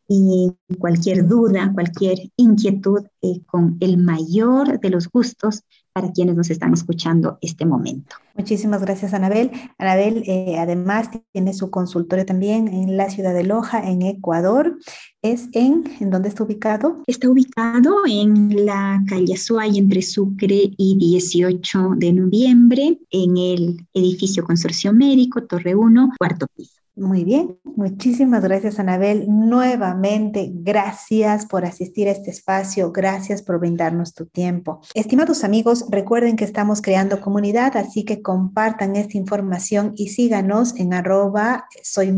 y 0.08 0.52
cualquier 0.80 1.28
duda, 1.28 1.72
cualquier 1.74 2.18
inquietud, 2.38 3.02
eh, 3.22 3.42
con 3.46 3.78
el 3.82 3.98
mayor 3.98 4.80
de 4.80 4.90
los 4.90 5.10
gustos 5.10 5.64
para 5.98 6.12
quienes 6.12 6.36
nos 6.36 6.52
están 6.52 6.74
escuchando 6.74 7.40
este 7.42 7.66
momento. 7.66 8.18
Muchísimas 8.36 8.82
gracias, 8.82 9.16
Anabel. 9.16 9.50
Anabel, 9.80 10.22
eh, 10.28 10.58
además, 10.60 11.10
tiene 11.32 11.56
su 11.56 11.72
consultorio 11.72 12.24
también 12.24 12.68
en 12.68 12.98
la 12.98 13.10
ciudad 13.10 13.34
de 13.34 13.44
Loja, 13.44 13.80
en 13.90 14.04
Ecuador. 14.04 14.78
¿Es 15.24 15.50
en, 15.54 15.86
en 16.00 16.12
dónde 16.12 16.30
está 16.30 16.44
ubicado? 16.44 17.02
Está 17.08 17.32
ubicado 17.32 17.96
en 18.08 18.68
la 18.68 19.04
calle 19.10 19.34
Azuay, 19.34 19.80
entre 19.80 20.04
Sucre 20.04 20.70
y 20.78 20.98
18 21.00 21.96
de 21.98 22.14
noviembre, 22.14 23.00
en 23.10 23.36
el 23.36 23.88
edificio 23.96 24.44
Consorcio 24.44 24.94
Médico, 24.94 25.46
Torre 25.46 25.74
1, 25.74 26.12
cuarto 26.20 26.46
piso. 26.56 26.77
Muy 26.98 27.24
bien, 27.24 27.60
muchísimas 27.64 28.42
gracias 28.42 28.80
Anabel. 28.80 29.28
Nuevamente, 29.30 30.50
gracias 30.52 31.46
por 31.46 31.64
asistir 31.64 32.08
a 32.08 32.12
este 32.12 32.32
espacio, 32.32 32.92
gracias 32.92 33.44
por 33.44 33.60
brindarnos 33.60 34.16
tu 34.16 34.26
tiempo. 34.26 34.82
Estimados 34.96 35.44
amigos, 35.44 35.86
recuerden 35.92 36.36
que 36.36 36.44
estamos 36.44 36.82
creando 36.82 37.22
comunidad, 37.22 37.78
así 37.78 38.04
que 38.04 38.24
compartan 38.24 38.96
esta 38.96 39.16
información 39.16 39.94
y 39.96 40.10
síganos 40.10 40.76
en 40.78 40.96
arroba 40.96 41.68
soy. 41.84 42.18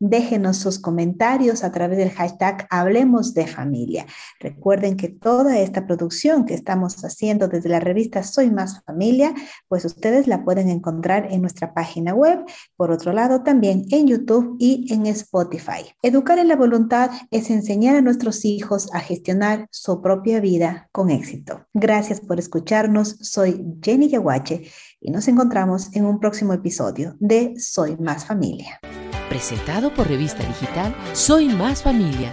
Déjenos 0.00 0.56
sus 0.56 0.78
comentarios 0.78 1.62
a 1.62 1.70
través 1.70 1.98
del 1.98 2.12
hashtag 2.12 2.66
Hablemos 2.70 3.34
de 3.34 3.46
Familia. 3.46 4.06
Recuerden 4.40 4.96
que 4.96 5.08
toda 5.08 5.58
esta 5.58 5.86
producción 5.86 6.46
que 6.46 6.54
estamos 6.54 7.04
haciendo 7.04 7.48
desde 7.48 7.68
la 7.68 7.80
revista 7.80 8.22
Soy 8.22 8.50
más 8.50 8.82
familia, 8.84 9.34
pues 9.68 9.84
ustedes 9.84 10.26
la 10.28 10.44
pueden 10.44 10.70
encontrar 10.70 11.30
en 11.30 11.42
nuestra 11.42 11.74
página 11.74 12.14
web. 12.14 12.42
Por 12.76 12.90
otro 12.90 13.12
lado, 13.12 13.33
también 13.42 13.86
en 13.90 14.06
YouTube 14.06 14.56
y 14.58 14.92
en 14.92 15.06
Spotify. 15.06 15.84
Educar 16.02 16.38
en 16.38 16.48
la 16.48 16.56
voluntad 16.56 17.10
es 17.30 17.50
enseñar 17.50 17.96
a 17.96 18.00
nuestros 18.00 18.44
hijos 18.44 18.88
a 18.92 19.00
gestionar 19.00 19.66
su 19.70 20.00
propia 20.00 20.40
vida 20.40 20.88
con 20.92 21.10
éxito. 21.10 21.66
Gracias 21.74 22.20
por 22.20 22.38
escucharnos. 22.38 23.16
Soy 23.20 23.64
Jenny 23.82 24.08
Yaguache 24.08 24.70
y 25.00 25.10
nos 25.10 25.28
encontramos 25.28 25.94
en 25.94 26.04
un 26.04 26.20
próximo 26.20 26.52
episodio 26.52 27.16
de 27.18 27.54
Soy 27.58 27.96
Más 27.96 28.26
Familia. 28.26 28.80
Presentado 29.28 29.92
por 29.92 30.06
Revista 30.06 30.46
Digital 30.46 30.94
Soy 31.12 31.48
Más 31.48 31.82
Familia 31.82 32.30